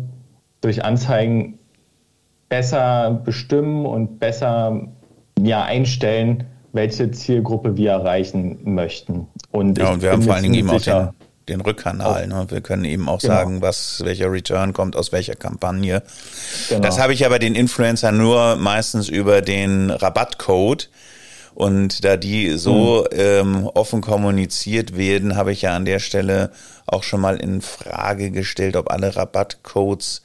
durch 0.61 0.85
Anzeigen 0.85 1.59
besser 2.49 3.23
bestimmen 3.25 3.87
und 3.87 4.19
besser 4.19 4.89
ja, 5.43 5.65
einstellen, 5.65 6.45
welche 6.73 7.11
Zielgruppe 7.11 7.77
wir 7.77 7.93
erreichen 7.93 8.59
möchten. 8.65 9.29
Und 9.51 9.79
ja, 9.79 9.93
und 9.93 10.03
wir 10.03 10.13
haben 10.13 10.23
vor 10.23 10.35
allen 10.35 10.43
Dingen 10.45 10.55
eben 10.55 10.71
auch 10.71 10.81
den, 10.81 11.11
den 11.49 11.61
Rückkanal. 11.61 12.27
Ne? 12.27 12.47
Wir 12.49 12.61
können 12.61 12.85
eben 12.85 13.09
auch 13.09 13.21
genau. 13.21 13.35
sagen, 13.35 13.63
was, 13.63 14.03
welcher 14.05 14.31
Return 14.31 14.73
kommt 14.73 14.97
aus 14.97 15.13
welcher 15.13 15.35
Kampagne. 15.35 16.03
Genau. 16.69 16.81
Das 16.81 16.99
habe 16.99 17.13
ich 17.13 17.27
aber 17.27 17.39
den 17.39 17.55
Influencer 17.55 18.13
nur 18.13 18.57
meistens 18.57 19.09
über 19.09 19.43
den 19.43 19.91
Rabattcode. 19.91 20.89
Und 21.55 22.05
da 22.05 22.17
die 22.17 22.59
so 22.59 23.07
mhm. 23.13 23.19
ähm, 23.19 23.71
offen 23.75 24.01
kommuniziert 24.01 24.97
werden, 24.97 25.37
habe 25.37 25.53
ich 25.53 25.63
ja 25.63 25.77
an 25.77 25.85
der 25.85 26.01
Stelle 26.01 26.51
auch 26.87 27.05
schon 27.05 27.21
mal 27.21 27.37
in 27.37 27.61
Frage 27.63 28.33
gestellt, 28.33 28.75
ob 28.75 28.91
alle 28.91 29.15
Rabattcodes 29.15 30.23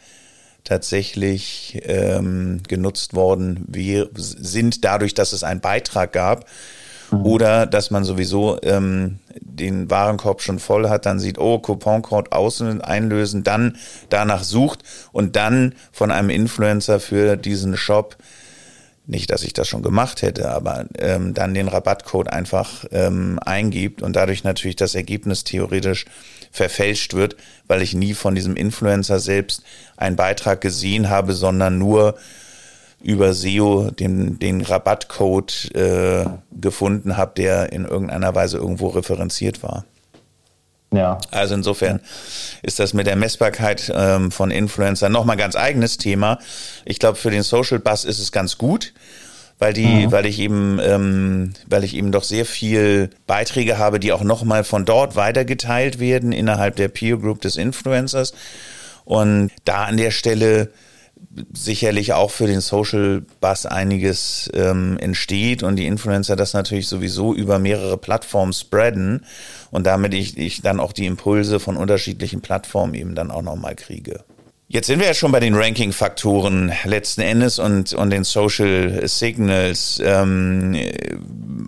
tatsächlich 0.64 1.82
ähm, 1.86 2.62
genutzt 2.68 3.14
worden 3.14 3.64
wir, 3.68 4.10
sind, 4.16 4.84
dadurch, 4.84 5.14
dass 5.14 5.32
es 5.34 5.44
einen 5.44 5.62
Beitrag 5.62 6.14
gab. 6.14 6.46
Mhm. 7.12 7.26
Oder 7.26 7.66
dass 7.66 7.92
man 7.92 8.04
sowieso 8.04 8.58
ähm, 8.64 9.20
den 9.40 9.90
Warenkorb 9.90 10.42
schon 10.42 10.60
voll 10.60 10.90
hat, 10.90 11.06
dann 11.06 11.20
sieht, 11.20 11.38
oh, 11.38 11.60
Couponcode 11.60 12.32
außen 12.32 12.82
einlösen, 12.82 13.44
dann 13.44 13.78
danach 14.10 14.44
sucht 14.44 14.84
und 15.12 15.36
dann 15.36 15.76
von 15.92 16.12
einem 16.12 16.30
Influencer 16.30 17.00
für 17.00 17.38
diesen 17.38 17.78
Shop, 17.78 18.18
nicht, 19.06 19.32
dass 19.32 19.44
ich 19.44 19.54
das 19.54 19.68
schon 19.68 19.82
gemacht 19.82 20.22
hätte, 20.22 20.52
aber 20.52 20.86
ähm, 21.00 21.34
dann 21.34 21.56
den 21.56 21.68
Rabattcode 21.68 22.32
einfach 22.32 22.86
ähm, 22.92 23.40
eingibt 23.44 24.04
und 24.04 24.16
dadurch 24.16 24.44
natürlich 24.44 24.76
das 24.76 24.94
Ergebnis 24.94 25.44
theoretisch 25.44 26.06
verfälscht 26.52 27.16
wird, 27.16 27.36
weil 27.68 27.82
ich 27.82 27.96
nie 27.96 28.14
von 28.14 28.36
diesem 28.36 28.56
Influencer 28.56 29.20
selbst 29.20 29.64
einen 29.98 30.16
Beitrag 30.16 30.62
gesehen 30.62 31.10
habe, 31.10 31.34
sondern 31.34 31.80
nur 31.80 32.18
über 33.02 33.34
SEO 33.34 33.92
den, 33.92 34.40
den 34.40 34.62
Rabattcode 34.62 35.74
äh, 35.76 36.26
gefunden 36.52 37.18
habe, 37.18 37.32
der 37.38 37.72
in 37.72 37.86
irgendeiner 37.86 38.36
Weise 38.36 38.58
irgendwo 38.58 38.88
referenziert 38.88 39.64
war. 39.64 39.86
Ja. 40.92 41.20
Also 41.32 41.54
insofern 41.54 42.00
ist 42.64 42.80
das 42.80 42.94
mit 42.94 43.06
der 43.06 43.16
Messbarkeit 43.16 43.92
ähm, 43.96 44.32
von 44.32 44.50
Influencern 44.50 45.12
nochmal 45.12 45.38
ganz 45.38 45.56
eigenes 45.56 45.98
Thema. 45.98 46.40
Ich 46.84 47.00
glaube, 47.00 47.18
für 47.18 47.30
den 47.30 47.44
Social 47.44 47.80
Bus 47.80 48.06
ist 48.06 48.20
es 48.20 48.32
ganz 48.32 48.58
gut, 48.58 48.94
weil 49.60 49.74
die, 49.74 50.08
mhm. 50.08 50.12
weil 50.12 50.26
ich 50.26 50.40
eben, 50.40 50.80
ähm, 50.82 51.54
weil 51.68 51.84
ich 51.84 51.96
eben 51.96 52.12
doch 52.12 52.24
sehr 52.24 52.46
viel 52.46 53.12
Beiträge 53.28 53.78
habe, 53.78 54.00
die 54.00 54.12
auch 54.12 54.24
nochmal 54.24 54.64
von 54.64 54.84
dort 54.84 55.16
weitergeteilt 55.16 56.00
werden 56.00 56.32
innerhalb 56.32 56.76
der 56.76 56.88
Peer 56.88 57.18
Group 57.18 57.42
des 57.42 57.56
Influencers. 57.56 58.34
Und 59.06 59.52
da 59.66 59.86
an 59.86 59.98
der 59.98 60.12
Stelle 60.12 60.72
sicherlich 61.54 62.14
auch 62.14 62.32
für 62.32 62.48
den 62.48 62.62
Social 62.62 63.24
Bus 63.40 63.66
einiges 63.66 64.50
ähm, 64.54 64.98
entsteht 65.00 65.64
und 65.64 65.76
die 65.76 65.86
Influencer 65.86 66.36
das 66.36 66.54
natürlich 66.54 66.88
sowieso 66.88 67.34
über 67.34 67.60
mehrere 67.60 67.98
Plattformen 67.98 68.54
spreaden 68.54 69.26
und 69.72 69.86
damit 69.86 70.14
ich, 70.14 70.38
ich 70.38 70.62
dann 70.62 70.80
auch 70.80 70.94
die 70.94 71.06
Impulse 71.06 71.60
von 71.60 71.78
unterschiedlichen 71.78 72.42
Plattformen 72.42 72.94
eben 72.94 73.16
dann 73.16 73.32
auch 73.32 73.44
nochmal 73.44 73.76
kriege. 73.76 74.24
Jetzt 74.72 74.86
sind 74.86 75.00
wir 75.00 75.08
ja 75.08 75.16
schon 75.16 75.32
bei 75.32 75.40
den 75.40 75.56
Ranking-Faktoren 75.56 76.72
letzten 76.86 77.22
Endes 77.22 77.58
und, 77.58 77.92
und 77.92 78.12
den 78.12 78.24
Social 78.24 79.02
Signals. 79.08 80.00
Ähm, 80.06 80.76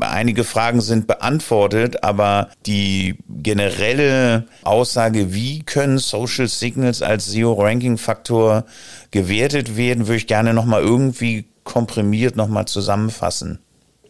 einige 0.01 0.43
Fragen 0.43 0.81
sind 0.81 1.07
beantwortet, 1.07 2.03
aber 2.03 2.49
die 2.67 3.17
generelle 3.27 4.45
Aussage, 4.63 5.33
wie 5.33 5.63
können 5.63 5.97
Social 5.97 6.47
Signals 6.47 7.01
als 7.01 7.25
SEO-Ranking-Faktor 7.31 8.65
gewertet 9.09 9.75
werden, 9.75 10.05
würde 10.05 10.17
ich 10.17 10.27
gerne 10.27 10.53
nochmal 10.53 10.83
irgendwie 10.83 11.45
komprimiert 11.63 12.35
nochmal 12.35 12.65
zusammenfassen. 12.65 13.57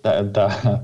Da, 0.01 0.21
da 0.21 0.83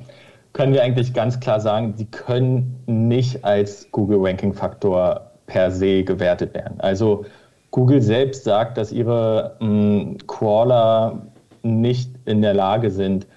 können 0.54 0.72
wir 0.72 0.82
eigentlich 0.82 1.14
ganz 1.14 1.42
klar 1.42 1.60
sagen, 1.60 1.98
die 1.98 2.06
können 2.06 2.82
nicht 2.86 3.44
als 3.44 3.92
Google-Ranking-Faktor 3.92 5.30
per 5.46 5.72
se 5.72 6.06
gewertet 6.06 6.54
werden. 6.54 6.80
Also 6.80 7.26
Google 7.72 8.02
selbst 8.02 8.44
sagt, 8.44 8.78
dass 8.78 8.92
ihre 8.92 9.58
mh, 9.60 9.68
mm, 9.68 10.18
Crawler 10.28 11.28
nicht 11.64 12.12
in 12.26 12.42
der 12.42 12.54
Lage 12.54 12.92
sind, 12.92 13.28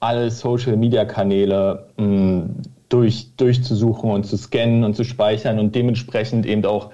alle 0.00 0.30
Social-Media-Kanäle 0.30 1.88
mm, 1.96 2.42
durch, 2.88 3.34
durchzusuchen 3.36 4.10
und 4.10 4.24
zu 4.24 4.36
scannen 4.36 4.84
und 4.84 4.94
zu 4.94 5.04
speichern 5.04 5.58
und 5.58 5.74
dementsprechend 5.74 6.46
eben 6.46 6.64
auch 6.64 6.90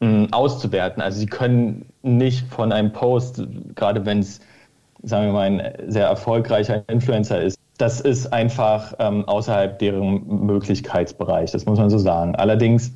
mh, 0.00 0.08
mm, 0.08 0.28
auszuwerten. 0.32 1.02
Also 1.02 1.18
sie 1.18 1.26
können 1.26 1.86
nicht 2.02 2.46
von 2.48 2.72
einem 2.72 2.92
Post, 2.92 3.42
gerade 3.74 4.06
wenn 4.06 4.20
es, 4.20 4.40
sagen 5.02 5.26
wir 5.26 5.32
mal, 5.32 5.50
ein 5.50 5.72
sehr 5.88 6.06
erfolgreicher 6.06 6.84
Influencer 6.88 7.42
ist, 7.42 7.58
das 7.78 8.00
ist 8.00 8.32
einfach 8.32 8.92
ähm, 8.98 9.24
außerhalb 9.26 9.78
deren 9.78 10.46
Möglichkeitsbereich, 10.46 11.52
das 11.52 11.64
muss 11.64 11.78
man 11.78 11.90
so 11.90 11.98
sagen. 11.98 12.34
Allerdings, 12.34 12.92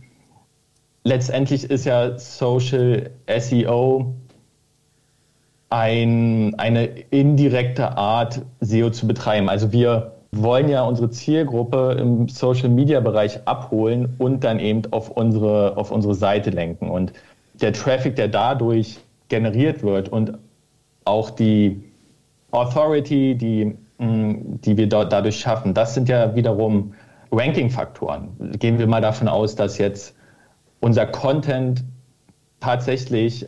letztendlich 1.05 1.65
ist 1.65 1.85
ja 1.85 2.19
Social 2.19 3.11
SEO 3.39 4.15
ein, 5.71 6.55
eine 6.59 6.85
indirekte 7.11 7.97
Art, 7.97 8.43
SEO 8.61 8.91
zu 8.91 9.07
betreiben. 9.07 9.49
Also 9.49 9.73
wir 9.73 10.13
wollen 10.33 10.69
ja 10.69 10.83
unsere 10.85 11.11
Zielgruppe 11.11 11.97
im 11.99 12.29
Social-Media-Bereich 12.29 13.47
abholen 13.47 14.15
und 14.19 14.45
dann 14.45 14.59
eben 14.61 14.83
auf 14.93 15.11
unsere, 15.11 15.77
auf 15.77 15.91
unsere 15.91 16.15
Seite 16.15 16.51
lenken. 16.51 16.91
Und 16.91 17.13
der 17.55 17.73
Traffic, 17.73 18.17
der 18.17 18.29
dadurch 18.29 18.99
generiert 19.29 19.83
wird 19.83 20.09
und 20.09 20.39
auch 21.05 21.31
die 21.31 21.83
Authority, 22.51 23.35
die, 23.35 23.77
mm, 23.99 24.61
die 24.63 24.77
wir 24.77 24.89
dadurch 24.89 25.41
schaffen, 25.41 25.75
das 25.75 25.95
sind 25.95 26.09
ja 26.09 26.35
wiederum 26.35 26.95
Ranking-Faktoren. 27.31 28.53
Gehen 28.59 28.79
wir 28.79 28.87
mal 28.87 29.01
davon 29.01 29.29
aus, 29.29 29.55
dass 29.55 29.79
jetzt 29.79 30.15
unser 30.83 31.07
Content 31.07 31.85
tatsächlich 32.61 33.47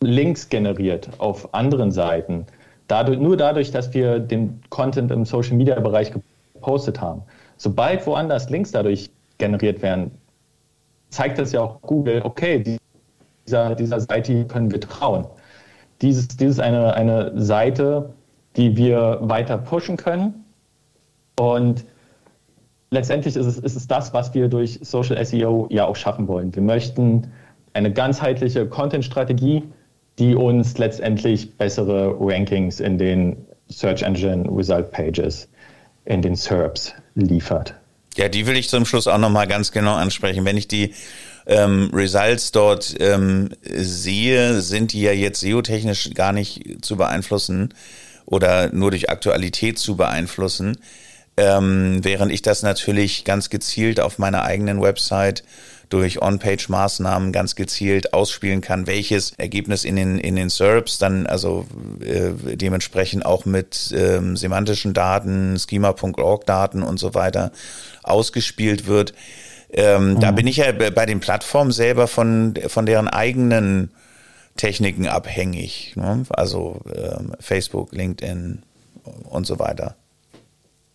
Links 0.00 0.48
generiert 0.48 1.08
auf 1.18 1.52
anderen 1.54 1.90
Seiten. 1.90 2.46
Dadurch, 2.86 3.18
nur 3.18 3.36
dadurch, 3.36 3.70
dass 3.72 3.92
wir 3.94 4.20
den 4.20 4.60
Content 4.68 5.10
im 5.10 5.24
Social 5.24 5.56
Media 5.56 5.80
Bereich 5.80 6.12
gepostet 6.12 7.00
haben. 7.00 7.22
Sobald 7.56 8.06
woanders 8.06 8.50
Links 8.50 8.70
dadurch 8.70 9.10
generiert 9.38 9.82
werden, 9.82 10.10
zeigt 11.08 11.38
das 11.38 11.52
ja 11.52 11.62
auch 11.62 11.80
Google, 11.80 12.20
okay, 12.22 12.78
dieser, 13.46 13.74
dieser 13.74 14.00
Seite 14.00 14.44
können 14.44 14.70
wir 14.70 14.80
trauen. 14.80 15.26
Dieses, 16.02 16.28
dieses 16.28 16.56
ist 16.56 16.62
eine, 16.62 16.94
eine 16.94 17.32
Seite, 17.40 18.10
die 18.56 18.76
wir 18.76 19.18
weiter 19.22 19.56
pushen 19.56 19.96
können. 19.96 20.44
Und 21.38 21.84
letztendlich 22.90 23.36
ist 23.36 23.46
es, 23.46 23.58
ist 23.58 23.76
es 23.76 23.86
das, 23.86 24.12
was 24.14 24.34
wir 24.34 24.48
durch 24.48 24.78
Social 24.82 25.24
SEO 25.24 25.66
ja 25.70 25.86
auch 25.86 25.96
schaffen 25.96 26.28
wollen. 26.28 26.54
Wir 26.54 26.62
möchten 26.62 27.28
eine 27.72 27.92
ganzheitliche 27.92 28.66
Content-Strategie 28.66 29.62
die 30.18 30.34
uns 30.34 30.78
letztendlich 30.78 31.56
bessere 31.56 32.16
Rankings 32.18 32.80
in 32.80 32.98
den 32.98 33.36
Search 33.68 34.02
Engine 34.02 34.48
Result 34.50 34.90
Pages, 34.90 35.48
in 36.04 36.22
den 36.22 36.36
SERPs 36.36 36.94
liefert. 37.14 37.74
Ja, 38.16 38.28
die 38.28 38.46
will 38.46 38.56
ich 38.56 38.68
zum 38.68 38.86
Schluss 38.86 39.08
auch 39.08 39.18
nochmal 39.18 39.46
ganz 39.46 39.72
genau 39.72 39.94
ansprechen. 39.94 40.44
Wenn 40.44 40.56
ich 40.56 40.68
die 40.68 40.94
ähm, 41.46 41.90
Results 41.92 42.50
dort 42.52 42.94
ähm, 42.98 43.50
sehe, 43.62 44.60
sind 44.62 44.92
die 44.92 45.02
ja 45.02 45.12
jetzt 45.12 45.40
SEO-technisch 45.40 46.14
gar 46.14 46.32
nicht 46.32 46.84
zu 46.84 46.96
beeinflussen 46.96 47.74
oder 48.24 48.72
nur 48.72 48.90
durch 48.90 49.10
Aktualität 49.10 49.78
zu 49.78 49.96
beeinflussen. 49.96 50.78
Ähm, 51.36 51.98
während 52.02 52.32
ich 52.32 52.40
das 52.42 52.62
natürlich 52.62 53.24
ganz 53.24 53.50
gezielt 53.50 54.00
auf 54.00 54.18
meiner 54.18 54.42
eigenen 54.42 54.80
Website 54.80 55.44
durch 55.88 56.20
On-Page-Maßnahmen 56.20 57.30
ganz 57.32 57.54
gezielt 57.54 58.12
ausspielen 58.12 58.60
kann, 58.60 58.86
welches 58.86 59.32
Ergebnis 59.32 59.84
in 59.84 59.96
den, 59.96 60.18
in 60.18 60.36
den 60.36 60.48
SERPs 60.48 60.98
dann 60.98 61.26
also 61.26 61.66
äh, 62.00 62.56
dementsprechend 62.56 63.24
auch 63.24 63.44
mit 63.44 63.94
ähm, 63.96 64.36
semantischen 64.36 64.94
Daten, 64.94 65.58
schema.org-Daten 65.58 66.82
und 66.82 66.98
so 66.98 67.14
weiter 67.14 67.52
ausgespielt 68.02 68.86
wird. 68.86 69.14
Ähm, 69.70 70.14
mhm. 70.14 70.20
Da 70.20 70.30
bin 70.32 70.46
ich 70.46 70.56
ja 70.56 70.72
bei 70.72 71.06
den 71.06 71.20
Plattformen 71.20 71.70
selber 71.70 72.08
von, 72.08 72.54
von 72.68 72.86
deren 72.86 73.08
eigenen 73.08 73.90
Techniken 74.56 75.06
abhängig. 75.06 75.92
Ne? 75.96 76.24
Also 76.30 76.80
ähm, 76.94 77.32
Facebook, 77.40 77.92
LinkedIn 77.92 78.62
und 79.28 79.46
so 79.46 79.58
weiter. 79.58 79.96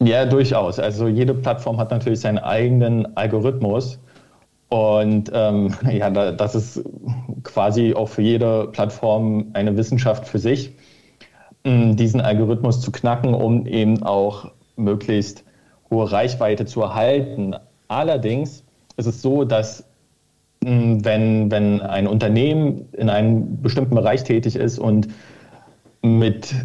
Ja, 0.03 0.25
durchaus. 0.25 0.79
Also 0.79 1.07
jede 1.07 1.35
Plattform 1.35 1.77
hat 1.77 1.91
natürlich 1.91 2.21
seinen 2.21 2.39
eigenen 2.39 3.15
Algorithmus. 3.15 3.99
Und 4.69 5.31
ähm, 5.33 5.75
ja, 5.91 6.09
das 6.09 6.55
ist 6.55 6.83
quasi 7.43 7.93
auch 7.93 8.09
für 8.09 8.23
jede 8.23 8.67
Plattform 8.67 9.51
eine 9.53 9.77
Wissenschaft 9.77 10.27
für 10.27 10.39
sich, 10.39 10.73
diesen 11.63 12.21
Algorithmus 12.21 12.81
zu 12.81 12.91
knacken, 12.91 13.35
um 13.35 13.67
eben 13.67 14.01
auch 14.01 14.51
möglichst 14.75 15.43
hohe 15.91 16.11
Reichweite 16.11 16.65
zu 16.65 16.81
erhalten. 16.81 17.55
Allerdings 17.87 18.63
ist 18.97 19.05
es 19.05 19.21
so, 19.21 19.43
dass 19.43 19.85
wenn, 20.61 21.51
wenn 21.51 21.81
ein 21.81 22.07
Unternehmen 22.07 22.89
in 22.93 23.09
einem 23.09 23.61
bestimmten 23.61 23.93
Bereich 23.93 24.23
tätig 24.23 24.55
ist 24.55 24.79
und 24.79 25.09
mit, 26.01 26.55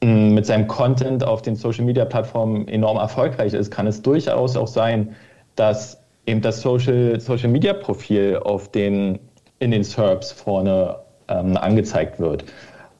mit 0.00 0.46
seinem 0.46 0.68
Content 0.68 1.24
auf 1.24 1.42
den 1.42 1.56
Social-Media-Plattformen 1.56 2.68
enorm 2.68 2.98
erfolgreich 2.98 3.52
ist, 3.52 3.70
kann 3.70 3.86
es 3.86 4.02
durchaus 4.02 4.56
auch 4.56 4.68
sein, 4.68 5.16
dass 5.56 5.98
eben 6.26 6.40
das 6.40 6.60
Social, 6.60 7.18
Social 7.20 7.48
Media 7.48 7.72
Profil 7.72 8.38
auf 8.42 8.70
den, 8.70 9.18
in 9.58 9.72
den 9.72 9.82
SERPs 9.82 10.30
vorne 10.30 10.96
ähm, 11.26 11.56
angezeigt 11.56 12.20
wird. 12.20 12.44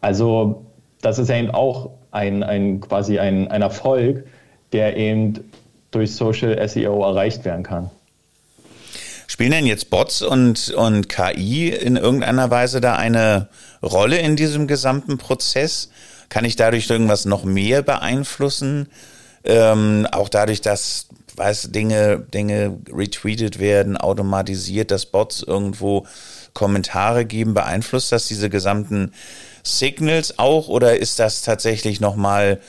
Also 0.00 0.64
das 1.00 1.18
ist 1.18 1.30
eben 1.30 1.50
auch 1.50 1.90
ein, 2.10 2.42
ein 2.42 2.80
quasi 2.80 3.18
ein, 3.18 3.48
ein 3.48 3.62
Erfolg, 3.62 4.26
der 4.72 4.96
eben 4.96 5.50
durch 5.90 6.14
Social 6.14 6.68
SEO 6.68 7.02
erreicht 7.04 7.44
werden 7.44 7.62
kann. 7.62 7.90
Spielen 9.26 9.52
denn 9.52 9.66
jetzt 9.66 9.90
Bots 9.90 10.22
und, 10.22 10.70
und 10.70 11.08
KI 11.08 11.68
in 11.68 11.96
irgendeiner 11.96 12.50
Weise 12.50 12.80
da 12.80 12.96
eine 12.96 13.48
Rolle 13.82 14.18
in 14.18 14.36
diesem 14.36 14.66
gesamten 14.66 15.18
Prozess? 15.18 15.90
Kann 16.28 16.44
ich 16.44 16.56
dadurch 16.56 16.88
irgendwas 16.90 17.24
noch 17.24 17.44
mehr 17.44 17.82
beeinflussen? 17.82 18.88
Ähm, 19.44 20.06
auch 20.12 20.28
dadurch, 20.28 20.60
dass 20.60 21.08
weiß, 21.38 21.70
Dinge, 21.70 22.18
Dinge 22.18 22.78
retweetet 22.92 23.58
werden, 23.58 23.96
automatisiert, 23.96 24.90
dass 24.90 25.06
Bots 25.06 25.42
irgendwo 25.42 26.06
Kommentare 26.52 27.24
geben, 27.24 27.54
beeinflusst 27.54 28.12
das 28.12 28.26
diese 28.26 28.50
gesamten 28.50 29.12
Signals 29.62 30.38
auch 30.38 30.68
oder 30.68 30.98
ist 30.98 31.18
das 31.18 31.42
tatsächlich 31.42 32.00
nochmal 32.00 32.60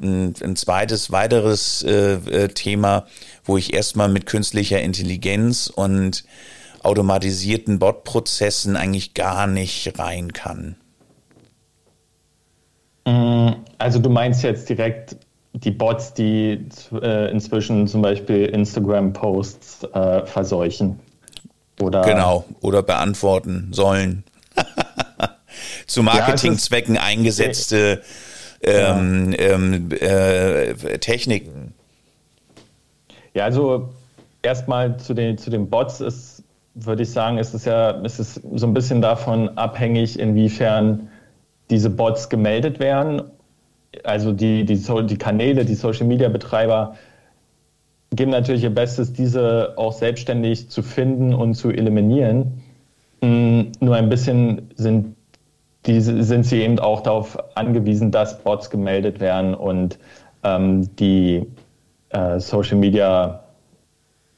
ein, 0.00 0.34
ein 0.42 0.56
zweites, 0.56 1.10
weiteres 1.10 1.82
äh, 1.82 2.14
äh, 2.14 2.48
Thema, 2.48 3.06
wo 3.44 3.56
ich 3.56 3.72
erstmal 3.72 4.08
mit 4.08 4.26
künstlicher 4.26 4.80
Intelligenz 4.80 5.66
und 5.66 6.24
automatisierten 6.82 7.78
Bot-Prozessen 7.78 8.76
eigentlich 8.76 9.14
gar 9.14 9.46
nicht 9.46 9.98
rein 9.98 10.32
kann? 10.32 10.76
Also 13.04 13.98
du 13.98 14.10
meinst 14.10 14.42
jetzt 14.42 14.68
direkt 14.68 15.16
die 15.54 15.70
Bots, 15.70 16.14
die 16.14 16.66
äh, 17.02 17.30
inzwischen 17.30 17.86
zum 17.86 18.02
Beispiel 18.02 18.46
Instagram-Posts 18.46 19.84
äh, 19.92 20.26
verseuchen. 20.26 21.00
Oder 21.80 22.02
genau, 22.02 22.44
oder 22.60 22.82
beantworten 22.82 23.68
sollen. 23.72 24.24
Zu 25.86 26.02
Marketingzwecken 26.02 26.94
ja, 26.94 27.02
eingesetzte 27.02 28.02
ähm, 28.62 29.34
ähm, 29.36 29.90
äh, 29.90 30.98
Techniken. 30.98 31.74
Ja, 33.34 33.44
also 33.44 33.90
erstmal 34.42 34.96
zu 34.98 35.14
den, 35.14 35.38
zu 35.38 35.50
den 35.50 35.68
Bots 35.68 36.00
ist, 36.00 36.42
würde 36.74 37.02
ich 37.02 37.10
sagen, 37.10 37.38
ist 37.38 37.52
es 37.52 37.64
ja, 37.64 37.90
ist 37.90 38.18
es 38.18 38.40
so 38.54 38.66
ein 38.66 38.74
bisschen 38.74 39.02
davon 39.02 39.56
abhängig, 39.58 40.18
inwiefern 40.18 41.08
diese 41.72 41.90
Bots 41.90 42.28
gemeldet 42.28 42.78
werden 42.78 43.22
also 44.04 44.32
die, 44.32 44.64
die, 44.64 44.76
die 44.76 45.18
Kanäle, 45.18 45.64
die 45.64 45.74
Social 45.74 46.06
Media 46.06 46.28
Betreiber 46.28 46.96
geben 48.10 48.30
natürlich 48.30 48.62
ihr 48.62 48.74
Bestes, 48.74 49.12
diese 49.12 49.74
auch 49.76 49.92
selbstständig 49.92 50.68
zu 50.68 50.82
finden 50.82 51.34
und 51.34 51.54
zu 51.54 51.70
eliminieren. 51.70 52.62
Mm, 53.20 53.62
nur 53.80 53.96
ein 53.96 54.08
bisschen 54.08 54.70
sind, 54.76 55.16
die, 55.86 56.00
sind 56.00 56.44
sie 56.44 56.62
eben 56.62 56.78
auch 56.78 57.00
darauf 57.00 57.38
angewiesen, 57.56 58.10
dass 58.10 58.42
Bots 58.42 58.70
gemeldet 58.70 59.20
werden 59.20 59.54
und 59.54 59.98
ähm, 60.42 60.94
die 60.96 61.46
äh, 62.10 62.38
Social 62.38 62.76
Media 62.76 63.44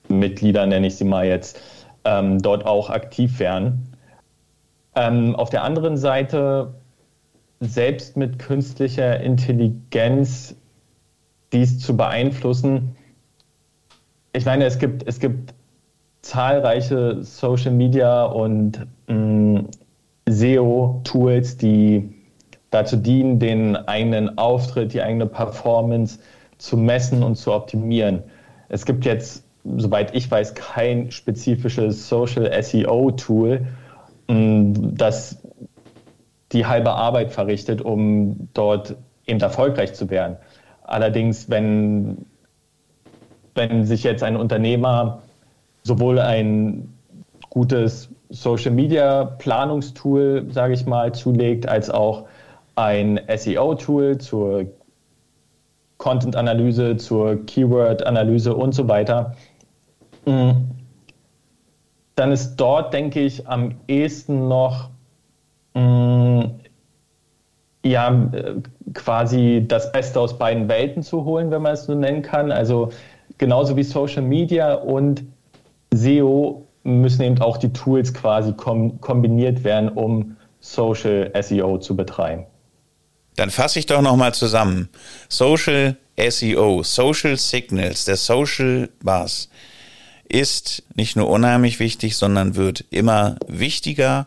Mitglieder, 0.09 0.67
nenne 0.67 0.87
ich 0.87 0.97
sie 0.97 1.05
mal 1.05 1.27
jetzt, 1.27 1.61
ähm, 2.05 2.41
dort 2.41 2.67
auch 2.67 2.91
aktiv 2.91 3.39
wären. 3.39 3.89
Ähm, 4.95 5.35
auf 5.35 5.51
der 5.51 5.65
anderen 5.65 5.97
Seite, 5.97 6.75
selbst 7.69 8.17
mit 8.17 8.39
künstlicher 8.39 9.21
Intelligenz 9.21 10.57
dies 11.53 11.79
zu 11.79 11.97
beeinflussen, 11.97 12.97
ich 14.37 14.45
meine, 14.45 14.65
es 14.65 14.79
gibt, 14.79 15.07
es 15.07 15.21
gibt 15.21 15.55
zahlreiche 16.21 17.23
Social 17.23 17.71
Media 17.71 18.25
und 18.25 18.85
mm, 19.07 19.61
SEO-Tools, 20.29 21.57
die 21.57 22.13
dazu 22.71 22.97
dienen, 22.97 23.39
den 23.39 23.77
eigenen 23.77 24.37
Auftritt, 24.37 24.93
die 24.93 25.03
eigene 25.03 25.27
Performance 25.27 26.19
zu 26.59 26.77
messen 26.77 27.23
und 27.23 27.37
zu 27.37 27.53
optimieren. 27.53 28.25
Es 28.69 28.85
gibt 28.85 29.05
jetzt, 29.05 29.45
soweit 29.77 30.15
ich 30.17 30.29
weiß, 30.29 30.55
kein 30.55 31.13
spezifisches 31.13 32.09
Social 32.09 32.51
SEO-Tool, 32.61 33.67
mm, 34.29 34.97
das 34.97 35.44
die 36.55 36.65
halbe 36.65 36.93
Arbeit 36.93 37.33
verrichtet, 37.33 37.83
um 37.83 38.49
dort 38.55 38.97
eben 39.27 39.41
erfolgreich 39.41 39.93
zu 39.93 40.09
werden. 40.09 40.37
Allerdings, 40.85 41.51
wenn, 41.51 42.27
wenn 43.55 43.85
sich 43.85 44.05
jetzt 44.05 44.23
ein 44.23 44.37
Unternehmer 44.37 45.23
sowohl 45.83 46.19
ein 46.19 46.95
gutes 47.51 48.09
Social 48.31 48.73
Media 48.73 49.25
Planungstool, 49.25 50.47
sage 50.51 50.75
ich 50.75 50.87
mal, 50.87 51.13
zulegt, 51.13 51.69
als 51.69 51.91
auch 51.91 52.27
ein 52.77 53.21
SEO-Tool 53.35 54.19
zur 54.19 54.67
Content-Analyse, 55.99 56.97
zur 56.97 57.45
Keyword-Analyse 57.47 58.55
und 58.55 58.73
so 58.73 58.89
weiter, 58.89 59.35
mm, 60.27 60.51
dann 62.17 62.33
ist 62.33 62.57
dort, 62.57 62.93
denke 62.93 63.21
ich, 63.21 63.49
am 63.49 63.77
ehesten 63.89 64.49
noch 64.49 64.91
ja, 67.85 68.31
quasi 68.95 69.65
das 69.69 69.93
Beste 69.93 70.19
aus 70.19 70.37
beiden 70.39 70.69
Welten 70.69 71.03
zu 71.03 71.25
holen, 71.25 71.51
wenn 71.51 71.63
man 71.63 71.75
es 71.75 71.85
so 71.85 71.95
nennen 71.95 72.23
kann. 72.23 72.51
Also 72.51 72.91
genauso 73.39 73.77
wie 73.77 73.83
Social 73.83 74.23
Media 74.23 74.75
und 74.75 75.23
SEO 75.93 76.67
müssen 76.83 77.23
eben 77.23 77.41
auch 77.41 77.59
die 77.59 77.73
Tools 77.73 78.13
quasi 78.13 78.53
kom 78.53 79.01
kombiniert 79.01 79.65
werden, 79.65 79.89
um 79.91 80.37
Social 80.61 81.31
SEO 81.41 81.79
zu 81.79 81.95
betreiben. 81.95 82.47
Dann 83.37 83.51
fasse 83.51 83.79
ich 83.79 83.87
doch 83.87 84.01
nochmal 84.01 84.33
zusammen. 84.33 84.89
Social 85.29 85.97
SEO, 86.17 86.83
Social 86.83 87.37
Signals, 87.37 88.05
der 88.05 88.17
Social 88.17 88.89
Buzz 89.03 89.49
ist 90.29 90.83
nicht 90.95 91.17
nur 91.17 91.29
unheimlich 91.29 91.81
wichtig, 91.81 92.17
sondern 92.17 92.57
wird 92.57 92.85
immer 92.91 93.37
wichtiger. 93.47 94.27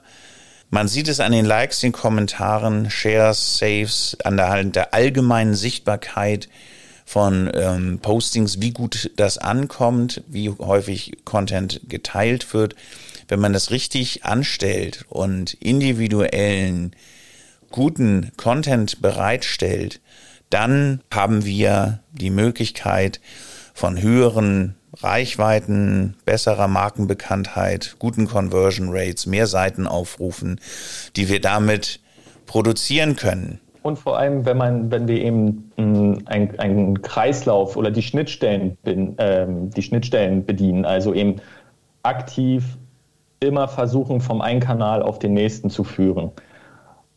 Man 0.70 0.90
sieht 0.90 1.08
es 1.08 1.22
an 1.22 1.32
den 1.32 1.46
Likes, 1.46 1.80
den 1.80 1.94
Kommentaren, 1.94 2.90
Shares, 2.92 3.58
Saves, 3.58 4.18
an 4.24 4.36
der, 4.36 4.64
der 4.66 4.94
allgemeinen 4.94 5.56
Sichtbarkeit 5.56 6.50
von 7.06 7.50
ähm, 7.54 8.00
Postings, 8.00 8.60
wie 8.60 8.72
gut 8.72 9.12
das 9.16 9.38
ankommt, 9.38 10.24
wie 10.28 10.50
häufig 10.50 11.24
Content 11.24 11.80
geteilt 11.88 12.54
wird. 12.54 12.76
Wenn 13.30 13.40
man 13.40 13.54
das 13.54 13.72
richtig 13.72 14.26
anstellt 14.26 15.06
und 15.08 15.54
individuellen 15.54 16.94
guten 17.72 18.32
Content 18.36 19.02
bereitstellt, 19.02 20.02
dann 20.50 21.02
haben 21.14 21.46
wir 21.46 22.00
die 22.12 22.30
Möglichkeit 22.30 23.22
von 23.74 24.02
höheren 24.02 24.76
Reichweiten, 25.02 26.16
besserer 26.26 26.68
Markenbekanntheit, 26.68 27.98
guten 28.00 28.28
Conversion 28.28 28.90
Rates, 28.92 29.26
mehr 29.26 29.48
Seiten 29.48 29.88
aufrufen, 29.88 30.60
die 31.16 31.30
wir 31.30 31.42
damit 31.42 32.00
produzieren 32.46 33.16
können. 33.16 33.60
Und 33.84 34.00
vor 34.00 34.18
allem, 34.18 34.46
wenn 34.46 34.58
man, 34.58 34.92
wenn 34.92 35.08
wir 35.08 35.22
eben 35.22 35.72
mm, 35.78 36.28
einen 36.28 37.02
Kreislauf 37.02 37.78
oder 37.78 37.92
die 37.92 38.02
Schnittstellen, 38.02 38.78
äh, 38.84 39.46
die 39.48 39.82
Schnittstellen 39.82 40.46
bedienen, 40.46 40.84
also 40.84 41.14
eben 41.14 41.38
aktiv 42.04 42.78
immer 43.40 43.68
versuchen, 43.68 44.20
vom 44.20 44.42
einen 44.42 44.60
Kanal 44.60 45.04
auf 45.04 45.20
den 45.20 45.34
nächsten 45.34 45.70
zu 45.70 45.84
führen. 45.84 46.32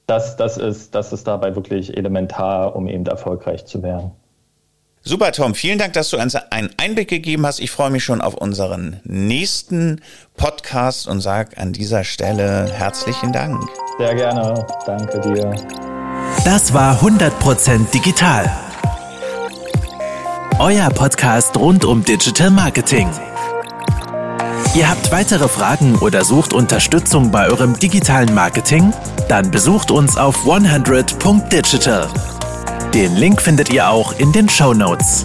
Das, 0.06 0.36
das, 0.36 0.58
ist, 0.58 0.94
das 0.94 1.12
ist 1.12 1.26
dabei 1.26 1.54
wirklich 1.56 1.96
elementar, 1.96 2.76
um 2.76 2.88
eben 2.88 3.06
erfolgreich 3.06 3.64
zu 3.64 3.82
werden. 3.82 4.12
Super, 5.02 5.32
Tom. 5.32 5.54
Vielen 5.54 5.78
Dank, 5.78 5.94
dass 5.94 6.10
du 6.10 6.18
uns 6.18 6.34
einen 6.34 6.70
Einblick 6.76 7.08
gegeben 7.08 7.46
hast. 7.46 7.58
Ich 7.58 7.70
freue 7.70 7.90
mich 7.90 8.04
schon 8.04 8.20
auf 8.20 8.34
unseren 8.34 9.00
nächsten 9.04 10.02
Podcast 10.36 11.08
und 11.08 11.20
sage 11.22 11.56
an 11.56 11.72
dieser 11.72 12.04
Stelle 12.04 12.70
herzlichen 12.70 13.32
Dank. 13.32 13.58
Sehr 13.98 14.14
gerne. 14.14 14.66
Danke 14.84 15.20
dir. 15.20 15.54
Das 16.44 16.74
war 16.74 17.00
100% 17.02 17.90
digital. 17.90 18.50
Euer 20.58 20.90
Podcast 20.90 21.56
rund 21.56 21.86
um 21.86 22.04
Digital 22.04 22.50
Marketing. 22.50 23.08
Ihr 24.74 24.88
habt 24.88 25.10
weitere 25.10 25.48
Fragen 25.48 25.96
oder 25.96 26.24
sucht 26.24 26.52
Unterstützung 26.52 27.30
bei 27.30 27.46
eurem 27.48 27.78
digitalen 27.78 28.34
Marketing? 28.34 28.92
Dann 29.28 29.50
besucht 29.50 29.90
uns 29.90 30.18
auf 30.18 30.44
100.digital. 30.44 32.08
Den 32.94 33.14
Link 33.14 33.40
findet 33.40 33.72
ihr 33.72 33.88
auch 33.88 34.18
in 34.18 34.33
den 34.33 34.48
Show 34.48 34.74
Notes. 34.74 35.24